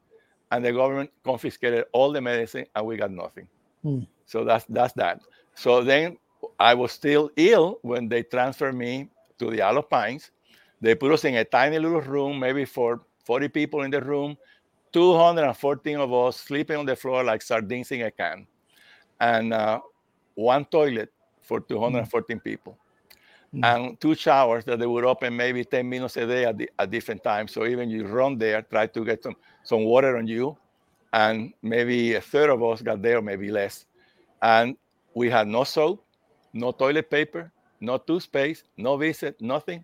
and 0.53 0.63
the 0.63 0.71
government 0.71 1.09
confiscated 1.23 1.85
all 1.93 2.11
the 2.11 2.21
medicine, 2.21 2.65
and 2.75 2.85
we 2.85 2.95
got 2.95 3.09
nothing. 3.09 3.47
Hmm. 3.81 4.01
So 4.25 4.45
that's 4.45 4.65
that's 4.69 4.93
that. 4.93 5.21
So 5.55 5.83
then 5.83 6.17
I 6.59 6.75
was 6.75 6.91
still 6.91 7.31
ill 7.35 7.79
when 7.81 8.07
they 8.07 8.21
transferred 8.21 8.75
me 8.75 9.09
to 9.39 9.49
the 9.49 9.63
Isle 9.63 9.79
of 9.79 9.89
Pines. 9.89 10.29
They 10.79 10.93
put 10.93 11.11
us 11.11 11.25
in 11.25 11.35
a 11.35 11.43
tiny 11.43 11.79
little 11.79 12.01
room, 12.01 12.39
maybe 12.39 12.65
for 12.65 13.01
40 13.25 13.47
people 13.47 13.81
in 13.81 13.89
the 13.89 14.01
room, 14.01 14.37
214 14.91 15.97
of 15.97 16.13
us 16.13 16.37
sleeping 16.37 16.77
on 16.77 16.85
the 16.85 16.95
floor 16.95 17.23
like 17.23 17.41
sardines 17.41 17.91
in 17.91 18.01
a 18.03 18.11
can, 18.11 18.45
and 19.19 19.53
uh, 19.53 19.79
one 20.35 20.65
toilet 20.65 21.09
for 21.41 21.61
214 21.61 22.37
mm. 22.37 22.43
people, 22.43 22.77
mm. 23.53 23.63
and 23.63 23.99
two 23.99 24.15
showers 24.15 24.63
that 24.65 24.79
they 24.79 24.85
would 24.85 25.05
open 25.05 25.35
maybe 25.35 25.63
10 25.63 25.87
minutes 25.87 26.17
a 26.17 26.25
day 26.25 26.45
at, 26.45 26.57
the, 26.57 26.69
at 26.79 26.89
different 26.89 27.23
times. 27.23 27.51
So 27.51 27.65
even 27.65 27.89
you 27.89 28.07
run 28.07 28.37
there, 28.37 28.61
try 28.61 28.87
to 28.87 29.05
get 29.05 29.23
some, 29.23 29.35
some 29.63 29.83
water 29.83 30.17
on 30.17 30.27
you, 30.27 30.57
and 31.11 31.53
maybe 31.61 32.15
a 32.15 32.21
third 32.21 32.49
of 32.49 32.63
us 32.63 32.81
got 32.81 33.01
there, 33.01 33.21
maybe 33.21 33.51
less. 33.51 33.85
And 34.41 34.75
we 35.13 35.29
had 35.29 35.47
no 35.47 35.63
soap, 35.63 36.03
no 36.53 36.71
toilet 36.71 37.09
paper, 37.09 37.51
no 37.79 37.97
toothpaste, 37.97 38.63
no 38.77 38.97
visit, 38.97 39.39
nothing 39.41 39.83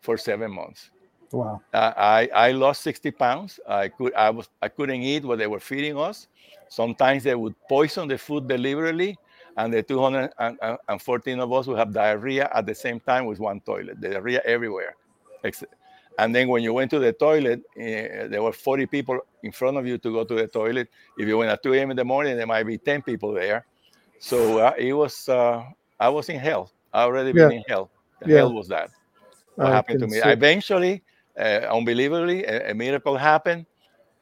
for 0.00 0.16
seven 0.16 0.52
months. 0.52 0.90
Wow. 1.32 1.60
Uh, 1.74 1.92
I, 1.96 2.28
I 2.34 2.52
lost 2.52 2.82
60 2.82 3.10
pounds. 3.12 3.60
I 3.68 3.88
could 3.88 4.14
I 4.14 4.30
was 4.30 4.48
I 4.62 4.68
couldn't 4.68 5.02
eat 5.02 5.24
what 5.24 5.38
they 5.38 5.46
were 5.46 5.60
feeding 5.60 5.98
us. 5.98 6.28
Sometimes 6.68 7.24
they 7.24 7.34
would 7.34 7.54
poison 7.68 8.08
the 8.08 8.16
food 8.16 8.48
deliberately, 8.48 9.16
and 9.58 9.74
the 9.74 9.82
214 9.82 11.40
of 11.40 11.52
us 11.52 11.66
would 11.66 11.78
have 11.78 11.92
diarrhea 11.92 12.48
at 12.54 12.64
the 12.64 12.74
same 12.74 13.00
time 13.00 13.26
with 13.26 13.40
one 13.40 13.60
toilet. 13.60 14.00
Diarrhea 14.00 14.40
everywhere. 14.44 14.94
And 16.18 16.34
then 16.34 16.48
when 16.48 16.62
you 16.62 16.72
went 16.72 16.92
to 16.92 17.00
the 17.00 17.12
toilet, 17.12 17.60
uh, 17.76 18.28
there 18.28 18.40
were 18.40 18.52
40 18.52 18.86
people 18.86 19.18
in 19.42 19.50
front 19.50 19.76
of 19.76 19.84
you 19.84 19.98
to 19.98 20.12
go 20.12 20.22
to 20.24 20.34
the 20.34 20.46
toilet. 20.46 20.88
If 21.18 21.26
you 21.26 21.36
went 21.36 21.50
at 21.50 21.62
2 21.64 21.74
a.m. 21.74 21.90
in 21.90 21.96
the 21.96 22.04
morning, 22.04 22.36
there 22.36 22.46
might 22.46 22.64
be 22.64 22.78
10 22.78 23.02
people 23.02 23.32
there. 23.32 23.66
So 24.20 24.58
uh, 24.58 24.74
it 24.78 24.92
was, 24.92 25.28
uh, 25.28 25.64
I 25.98 26.08
was 26.08 26.28
in 26.28 26.38
hell. 26.38 26.70
I 26.92 27.02
already 27.02 27.36
yeah. 27.36 27.48
been 27.48 27.58
in 27.58 27.64
hell. 27.68 27.90
The 28.20 28.30
yeah. 28.30 28.36
hell 28.38 28.52
was 28.52 28.68
that. 28.68 28.90
What 29.56 29.66
I 29.68 29.74
happened 29.74 30.00
to 30.00 30.06
me? 30.06 30.18
Eventually, 30.18 31.02
uh, 31.36 31.66
unbelievably, 31.68 32.44
a, 32.44 32.70
a, 32.70 32.74
miracle 32.74 33.16
happened, 33.16 33.66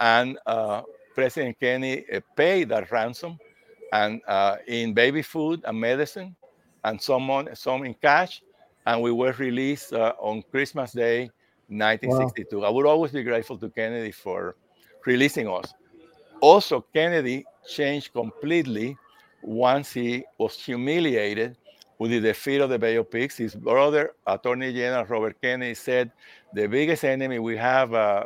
and 0.00 0.38
uh, 0.46 0.82
President 1.14 1.58
Kennedy 1.60 2.06
uh, 2.12 2.20
paid 2.36 2.70
that 2.70 2.90
ransom, 2.90 3.38
and 3.92 4.20
in 4.66 4.94
baby 4.94 5.22
food 5.22 5.62
and 5.64 5.78
medicine, 5.80 6.36
and 6.84 7.00
some 7.00 7.48
some 7.54 7.84
in 7.84 7.94
cash, 7.94 8.42
and 8.86 9.02
we 9.02 9.12
were 9.12 9.32
released 9.32 9.92
on 9.92 10.42
Christmas 10.50 10.92
Day, 10.92 11.30
1962. 11.68 12.60
Wow. 12.60 12.66
I 12.66 12.70
would 12.70 12.86
always 12.86 13.12
be 13.12 13.22
grateful 13.22 13.58
to 13.58 13.68
Kennedy 13.70 14.12
for 14.12 14.56
releasing 15.04 15.48
us. 15.48 15.74
Also, 16.40 16.84
Kennedy 16.92 17.44
changed 17.68 18.12
completely 18.12 18.96
once 19.42 19.92
he 19.92 20.24
was 20.38 20.58
humiliated 20.58 21.56
with 21.98 22.10
the 22.10 22.20
defeat 22.20 22.60
of 22.60 22.70
the 22.70 22.78
Bay 22.78 22.96
of 22.96 23.10
Pigs. 23.10 23.36
His 23.36 23.54
brother, 23.54 24.12
Attorney 24.26 24.72
General 24.72 25.04
Robert 25.04 25.40
Kennedy, 25.40 25.74
said 25.74 26.12
the 26.52 26.66
biggest 26.66 27.04
enemy 27.04 27.38
we 27.38 27.56
have, 27.56 27.94
uh, 27.94 28.24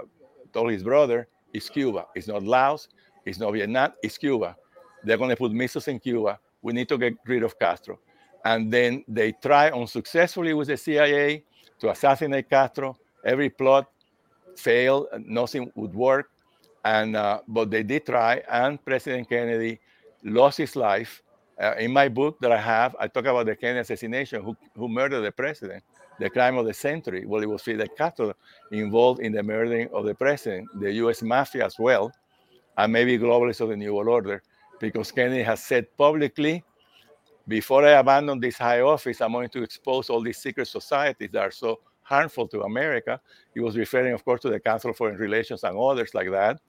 told 0.52 0.70
his 0.70 0.82
brother, 0.82 1.28
is 1.52 1.68
Cuba. 1.68 2.06
It's 2.14 2.28
not 2.28 2.42
Laos, 2.42 2.88
it's 3.24 3.38
not 3.38 3.52
Vietnam, 3.52 3.92
it's 4.02 4.18
Cuba. 4.18 4.56
They're 5.04 5.16
going 5.16 5.30
to 5.30 5.36
put 5.36 5.52
missiles 5.52 5.88
in 5.88 5.98
Cuba. 5.98 6.38
We 6.62 6.72
need 6.72 6.88
to 6.88 6.98
get 6.98 7.14
rid 7.26 7.42
of 7.42 7.58
Castro. 7.58 7.98
And 8.44 8.72
then 8.72 9.04
they 9.06 9.32
try 9.32 9.70
unsuccessfully 9.70 10.54
with 10.54 10.68
the 10.68 10.76
CIA 10.76 11.44
to 11.80 11.90
assassinate 11.90 12.48
Castro. 12.48 12.96
Every 13.24 13.50
plot 13.50 13.90
failed, 14.56 15.08
nothing 15.26 15.70
would 15.74 15.94
work. 15.94 16.30
And 16.84 17.14
uh, 17.14 17.40
but 17.46 17.70
they 17.70 17.82
did 17.82 18.06
try, 18.06 18.42
and 18.50 18.82
President 18.82 19.28
Kennedy 19.28 19.78
lost 20.24 20.56
his 20.56 20.76
life. 20.76 21.22
Uh, 21.60 21.74
in 21.78 21.92
my 21.92 22.08
book 22.08 22.38
that 22.40 22.50
I 22.50 22.56
have, 22.56 22.96
I 22.98 23.06
talk 23.06 23.26
about 23.26 23.44
the 23.44 23.54
Kennedy 23.54 23.80
assassination, 23.80 24.42
who, 24.42 24.56
who 24.74 24.88
murdered 24.88 25.20
the 25.20 25.30
president, 25.30 25.84
the 26.18 26.30
crime 26.30 26.56
of 26.56 26.64
the 26.64 26.72
century. 26.72 27.26
Well, 27.26 27.42
it 27.42 27.48
was 27.50 27.60
Fidel 27.60 27.86
Castro 27.98 28.32
involved 28.72 29.20
in 29.20 29.32
the 29.32 29.42
murdering 29.42 29.90
of 29.92 30.06
the 30.06 30.14
president, 30.14 30.68
the 30.80 30.90
U.S. 31.04 31.20
mafia 31.20 31.66
as 31.66 31.78
well, 31.78 32.10
and 32.78 32.90
maybe 32.90 33.18
globalists 33.18 33.60
of 33.60 33.68
the 33.68 33.76
New 33.76 33.92
World 33.92 34.08
Order, 34.08 34.42
because 34.80 35.12
Kennedy 35.12 35.42
has 35.42 35.62
said 35.62 35.86
publicly, 35.96 36.64
before 37.46 37.84
I 37.84 37.92
abandon 37.92 38.40
this 38.40 38.58
high 38.58 38.80
office, 38.80 39.20
I'm 39.20 39.32
going 39.32 39.48
to 39.50 39.62
expose 39.62 40.10
all 40.10 40.20
these 40.20 40.38
secret 40.38 40.66
societies 40.66 41.30
that 41.32 41.42
are 41.42 41.50
so 41.50 41.80
harmful 42.02 42.48
to 42.48 42.62
America. 42.62 43.20
He 43.54 43.60
was 43.60 43.76
referring, 43.76 44.12
of 44.12 44.24
course, 44.24 44.40
to 44.42 44.50
the 44.50 44.60
Council 44.60 44.90
of 44.90 44.96
Foreign 44.96 45.16
Relations 45.16 45.62
and 45.64 45.76
others 45.76 46.14
like 46.14 46.30
that. 46.30 46.60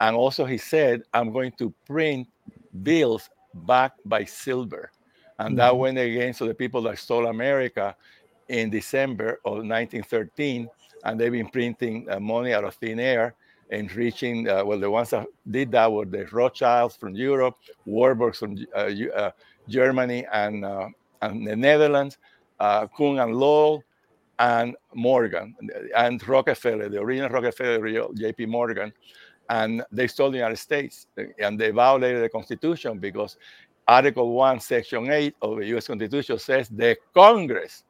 And 0.00 0.14
also, 0.16 0.44
he 0.44 0.58
said, 0.58 1.02
I'm 1.12 1.32
going 1.32 1.52
to 1.58 1.72
print 1.86 2.28
bills 2.82 3.30
backed 3.54 4.00
by 4.04 4.24
silver. 4.24 4.90
And 5.38 5.50
mm-hmm. 5.50 5.56
that 5.56 5.76
went 5.76 5.98
against 5.98 6.40
the 6.40 6.54
people 6.54 6.82
that 6.82 6.98
stole 6.98 7.26
America 7.26 7.96
in 8.48 8.70
December 8.70 9.40
of 9.44 9.58
1913. 9.64 10.68
And 11.04 11.20
they've 11.20 11.32
been 11.32 11.48
printing 11.48 12.06
uh, 12.10 12.18
money 12.20 12.52
out 12.52 12.64
of 12.64 12.74
thin 12.74 12.98
air 12.98 13.34
and 13.74 13.94
reaching, 13.94 14.48
uh, 14.48 14.64
well, 14.64 14.78
the 14.78 14.90
ones 14.90 15.10
that 15.10 15.26
did 15.50 15.72
that 15.72 15.90
were 15.90 16.04
the 16.04 16.26
Rothschilds 16.26 16.96
from 16.96 17.14
Europe, 17.14 17.56
Warburgs 17.86 18.36
from 18.36 18.56
uh, 18.74 18.90
uh 19.16 19.30
Germany 19.68 20.26
and, 20.32 20.64
uh, 20.64 20.88
and 21.22 21.46
the 21.46 21.56
Netherlands, 21.56 22.18
uh, 22.60 22.86
Kuhn 22.86 23.18
and 23.18 23.34
Loeb, 23.34 23.82
and 24.38 24.76
Morgan, 24.94 25.54
and 25.96 26.26
Rockefeller, 26.26 26.88
the 26.88 27.00
original 27.00 27.30
Rockefeller, 27.30 27.80
JP 27.80 28.48
Morgan 28.48 28.92
and 29.48 29.82
they 29.92 30.06
stole 30.06 30.30
the 30.30 30.38
United 30.38 30.56
States 30.56 31.06
and 31.38 31.58
they 31.58 31.70
violated 31.70 32.22
the 32.22 32.28
Constitution 32.28 32.98
because 32.98 33.36
Article 33.86 34.32
1, 34.32 34.60
Section 34.60 35.10
8 35.10 35.34
of 35.42 35.58
the 35.58 35.66
US 35.76 35.86
Constitution 35.86 36.38
says 36.38 36.68
the 36.68 36.96
Congress 37.12 37.84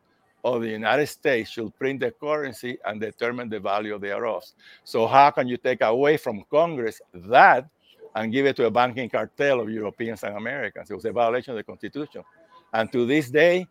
of 0.44 0.60
the 0.62 0.68
United 0.68 1.06
States 1.06 1.50
should 1.50 1.76
print 1.78 2.00
the 2.00 2.10
currency 2.10 2.78
and 2.84 3.00
determine 3.00 3.48
the 3.48 3.58
value 3.58 3.98
thereof. 3.98 4.44
So, 4.84 5.06
how 5.06 5.30
can 5.30 5.48
you 5.48 5.56
take 5.56 5.80
away 5.80 6.16
from 6.16 6.44
Congress 6.50 7.00
that 7.14 7.68
and 8.14 8.32
give 8.32 8.46
it 8.46 8.56
to 8.56 8.66
a 8.66 8.70
banking 8.70 9.08
cartel 9.08 9.60
of 9.60 9.70
Europeans 9.70 10.22
and 10.22 10.36
Americans? 10.36 10.90
It 10.90 10.94
was 10.94 11.04
a 11.06 11.12
violation 11.12 11.52
of 11.52 11.56
the 11.56 11.64
Constitution. 11.64 12.22
And 12.72 12.92
to 12.92 13.06
this 13.06 13.30
day, 13.30 13.66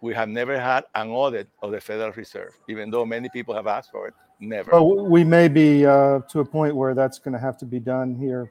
we 0.00 0.12
have 0.14 0.28
never 0.28 0.58
had 0.58 0.84
an 0.94 1.10
audit 1.10 1.48
of 1.62 1.70
the 1.70 1.80
Federal 1.80 2.12
Reserve, 2.12 2.54
even 2.68 2.90
though 2.90 3.06
many 3.06 3.28
people 3.28 3.54
have 3.54 3.66
asked 3.66 3.90
for 3.90 4.08
it. 4.08 4.14
Never. 4.40 4.72
Well, 4.72 5.06
we 5.06 5.22
may 5.22 5.46
be 5.46 5.86
uh, 5.86 6.18
to 6.30 6.40
a 6.40 6.44
point 6.44 6.74
where 6.74 6.94
that's 6.94 7.20
going 7.20 7.32
to 7.32 7.38
have 7.38 7.56
to 7.58 7.64
be 7.64 7.78
done 7.78 8.16
here. 8.16 8.50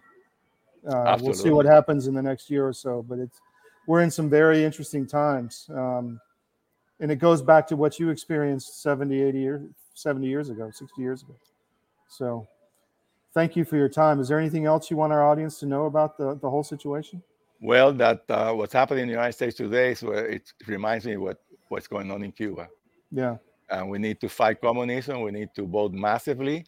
Uh, 0.87 1.17
we'll 1.21 1.33
see 1.33 1.49
what 1.49 1.65
happens 1.65 2.07
in 2.07 2.13
the 2.13 2.21
next 2.21 2.49
year 2.49 2.65
or 2.65 2.73
so, 2.73 3.05
but 3.07 3.19
it's 3.19 3.39
we're 3.87 4.01
in 4.01 4.09
some 4.09 4.29
very 4.29 4.63
interesting 4.63 5.05
times, 5.05 5.69
um, 5.75 6.19
and 7.01 7.11
it 7.11 7.17
goes 7.17 7.41
back 7.41 7.67
to 7.67 7.75
what 7.75 7.99
you 7.99 8.09
experienced 8.09 8.81
70, 8.81 9.21
80 9.21 9.39
years, 9.39 9.61
70 9.95 10.27
years 10.27 10.49
ago, 10.49 10.69
60 10.71 11.01
years 11.01 11.23
ago. 11.23 11.35
So, 12.07 12.47
thank 13.33 13.55
you 13.55 13.65
for 13.65 13.75
your 13.75 13.89
time. 13.89 14.19
Is 14.19 14.27
there 14.27 14.39
anything 14.39 14.65
else 14.65 14.89
you 14.89 14.97
want 14.97 15.11
our 15.11 15.27
audience 15.27 15.59
to 15.59 15.65
know 15.65 15.85
about 15.85 16.17
the 16.17 16.35
the 16.35 16.49
whole 16.49 16.63
situation? 16.63 17.21
Well, 17.59 17.91
that 17.93 18.23
uh, 18.29 18.53
what's 18.53 18.73
happening 18.73 19.03
in 19.03 19.07
the 19.07 19.13
United 19.13 19.33
States 19.33 19.55
today 19.55 19.91
is 19.91 20.03
where 20.03 20.25
it 20.25 20.53
reminds 20.67 21.05
me 21.05 21.17
what 21.17 21.41
what's 21.69 21.87
going 21.87 22.11
on 22.11 22.23
in 22.23 22.31
Cuba. 22.31 22.67
Yeah. 23.11 23.37
And 23.69 23.89
we 23.89 23.99
need 23.99 24.19
to 24.21 24.29
fight 24.29 24.59
communism. 24.61 25.21
We 25.21 25.31
need 25.31 25.49
to 25.55 25.65
vote 25.65 25.93
massively 25.93 26.65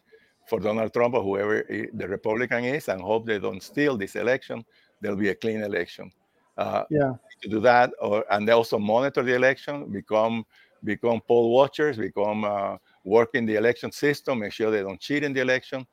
for 0.48 0.58
Donald 0.60 0.92
Trump 0.92 1.14
or 1.14 1.22
whoever 1.22 1.66
the 1.92 2.08
Republican 2.08 2.64
is, 2.64 2.88
and 2.88 3.00
hope 3.00 3.26
they 3.26 3.38
don't 3.38 3.62
steal 3.62 3.96
this 3.96 4.16
election. 4.16 4.64
There'll 5.00 5.18
be 5.18 5.28
a 5.28 5.34
clean 5.34 5.62
election. 5.62 6.10
Uh, 6.56 6.84
yeah. 6.90 7.14
To 7.42 7.48
do 7.48 7.60
that, 7.60 7.90
or 8.00 8.24
and 8.30 8.48
they 8.48 8.52
also 8.52 8.78
monitor 8.78 9.22
the 9.22 9.34
election, 9.34 9.86
become 9.90 10.46
become 10.84 11.20
poll 11.20 11.50
watchers, 11.52 11.96
become 11.96 12.44
uh, 12.44 12.76
work 13.04 13.30
in 13.34 13.46
the 13.46 13.56
election 13.56 13.90
system, 13.90 14.40
make 14.40 14.52
sure 14.52 14.70
they 14.70 14.82
don't 14.82 15.00
cheat 15.00 15.24
in 15.24 15.32
the 15.32 15.40
election. 15.40 15.86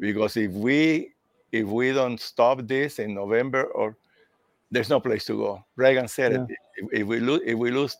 Because 0.00 0.36
if 0.36 0.50
we 0.52 1.12
if 1.52 1.66
we 1.66 1.92
don't 1.92 2.20
stop 2.20 2.66
this 2.66 2.98
in 2.98 3.14
November 3.14 3.64
or 3.64 3.96
there's 4.70 4.90
no 4.90 5.00
place 5.00 5.24
to 5.26 5.36
go. 5.36 5.64
Reagan 5.76 6.08
said 6.08 6.32
yeah. 6.32 6.42
it. 6.42 6.48
If, 6.76 7.00
if, 7.00 7.06
we 7.06 7.20
lose, 7.20 7.40
if 7.44 7.56
we 7.56 7.70
lose 7.70 7.96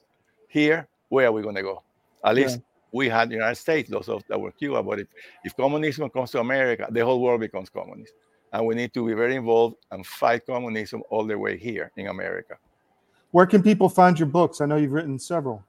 here, 0.48 0.86
where 1.08 1.28
are 1.28 1.32
we 1.32 1.42
going 1.42 1.54
to 1.54 1.62
go? 1.62 1.82
At 2.24 2.34
least 2.34 2.56
yeah. 2.56 2.62
we 2.92 3.08
had 3.08 3.30
the 3.30 3.36
United 3.36 3.56
States, 3.56 3.88
those 3.88 4.08
of 4.08 4.22
that 4.28 4.38
were 4.38 4.52
Cuba. 4.52 4.82
But 4.82 5.00
if, 5.00 5.08
if 5.44 5.56
communism 5.56 6.10
comes 6.10 6.30
to 6.32 6.40
America, 6.40 6.86
the 6.90 7.04
whole 7.04 7.20
world 7.20 7.40
becomes 7.40 7.70
communist. 7.70 8.12
And 8.52 8.66
we 8.66 8.74
need 8.74 8.94
to 8.94 9.06
be 9.06 9.14
very 9.14 9.36
involved 9.36 9.76
and 9.90 10.06
fight 10.06 10.46
communism 10.46 11.02
all 11.10 11.24
the 11.26 11.38
way 11.38 11.56
here 11.58 11.92
in 11.96 12.08
America. 12.08 12.56
Where 13.30 13.46
can 13.46 13.62
people 13.62 13.88
find 13.88 14.18
your 14.18 14.28
books? 14.28 14.60
I 14.60 14.66
know 14.66 14.76
you've 14.76 14.92
written 14.92 15.18
several. 15.18 15.62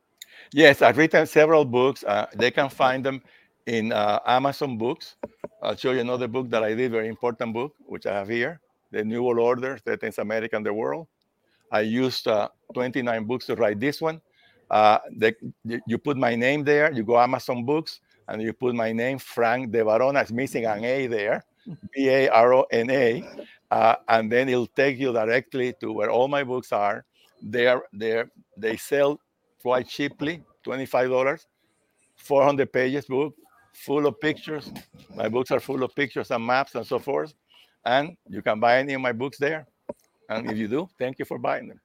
Yes, 0.54 0.82
I've 0.82 0.98
written 0.98 1.26
several 1.26 1.66
books. 1.66 2.04
Uh, 2.04 2.26
they 2.36 2.52
can 2.52 2.70
find 2.70 3.06
them 3.06 3.22
in 3.66 3.92
uh, 3.92 4.20
Amazon 4.26 4.78
Books. 4.78 5.16
I'll 5.62 5.76
show 5.76 5.92
you 5.92 6.00
another 6.00 6.28
book 6.28 6.50
that 6.50 6.64
I 6.64 6.74
did, 6.74 6.92
very 6.92 7.10
important 7.10 7.54
book, 7.54 7.76
which 7.86 8.06
I 8.06 8.14
have 8.14 8.30
here 8.30 8.62
the 8.92 9.04
New 9.04 9.24
World 9.24 9.40
Order, 9.40 9.78
Thirteenth 9.78 10.18
America 10.18 10.56
and 10.56 10.66
the 10.66 10.74
World. 10.74 11.08
I 11.72 11.82
used 11.82 12.28
uh, 12.28 12.50
29 12.74 13.26
books 13.26 13.46
to 13.46 13.56
write 13.56 13.80
this 13.80 14.02
one. 14.02 14.22
Uh, 14.72 14.98
the, 15.18 15.36
you 15.86 15.98
put 15.98 16.18
my 16.18 16.36
name 16.36 16.64
there, 16.64 16.92
you 16.92 17.04
go 17.04 17.20
Amazon 17.20 17.66
Books, 17.66 18.00
and 18.28 18.42
you 18.42 18.54
put 18.54 18.74
my 18.76 18.92
name, 18.92 19.20
Frank 19.20 19.72
de 19.72 19.84
Varona. 19.84 20.22
It's 20.22 20.32
missing 20.32 20.66
an 20.66 20.84
A 20.84 21.08
there, 21.08 21.46
B 21.94 22.10
A 22.10 22.30
R 22.30 22.54
O 22.54 22.66
N 22.72 22.90
A. 22.90 23.24
Uh, 23.72 23.96
and 24.08 24.32
then 24.32 24.50
it'll 24.50 24.68
take 24.68 24.98
you 24.98 25.14
directly 25.14 25.74
to 25.80 25.92
where 25.92 26.10
all 26.10 26.28
my 26.28 26.44
books 26.44 26.72
are. 26.72 27.06
They're, 27.42 27.84
they're, 27.94 28.32
they 28.58 28.78
sell 28.78 29.20
quite 29.62 29.88
cheaply, 29.88 30.44
$25, 30.66 31.46
400 32.16 32.74
pages 32.74 33.06
book, 33.06 33.36
full 33.74 34.08
of 34.08 34.20
pictures. 34.20 34.72
My 35.16 35.30
books 35.30 35.52
are 35.52 35.60
full 35.60 35.84
of 35.84 35.94
pictures 35.96 36.32
and 36.32 36.46
maps 36.46 36.74
and 36.76 36.86
so 36.86 36.98
forth 36.98 37.34
and 37.86 38.16
you 38.28 38.42
can 38.42 38.60
buy 38.60 38.80
any 38.80 38.94
of 38.94 39.02
my 39.02 39.12
books 39.12 39.38
there. 39.38 39.68
And 40.30 40.50
if 40.50 40.58
you 40.58 40.68
do, 40.68 40.88
thank 40.98 41.20
you 41.20 41.26
for 41.26 41.40
buying 41.40 41.68
them. 41.68 41.80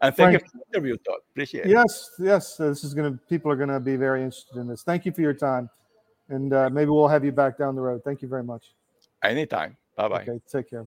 And 0.00 0.14
thank 0.16 0.32
Frank, 0.32 0.42
you 0.42 0.48
for 0.48 0.58
the 0.58 0.78
interview, 0.78 0.96
Todd. 1.06 1.20
Appreciate 1.30 1.66
yes, 1.66 2.10
it. 2.18 2.24
Yes, 2.24 2.56
yes. 2.58 2.68
This 2.68 2.84
is 2.84 2.92
going 2.92 3.12
to, 3.12 3.18
people 3.28 3.52
are 3.52 3.56
going 3.56 3.68
to 3.68 3.78
be 3.78 3.94
very 3.94 4.22
interested 4.22 4.56
in 4.58 4.66
this. 4.66 4.82
Thank 4.82 5.06
you 5.06 5.12
for 5.12 5.20
your 5.20 5.34
time. 5.34 5.70
And 6.28 6.52
uh, 6.52 6.70
maybe 6.70 6.90
we'll 6.90 7.08
have 7.08 7.24
you 7.24 7.30
back 7.30 7.56
down 7.56 7.76
the 7.76 7.82
road. 7.82 8.02
Thank 8.04 8.20
you 8.20 8.28
very 8.28 8.42
much. 8.42 8.74
Anytime. 9.22 9.76
Bye 9.96 10.08
bye. 10.08 10.28
Okay, 10.28 10.40
take 10.50 10.70
care. 10.70 10.86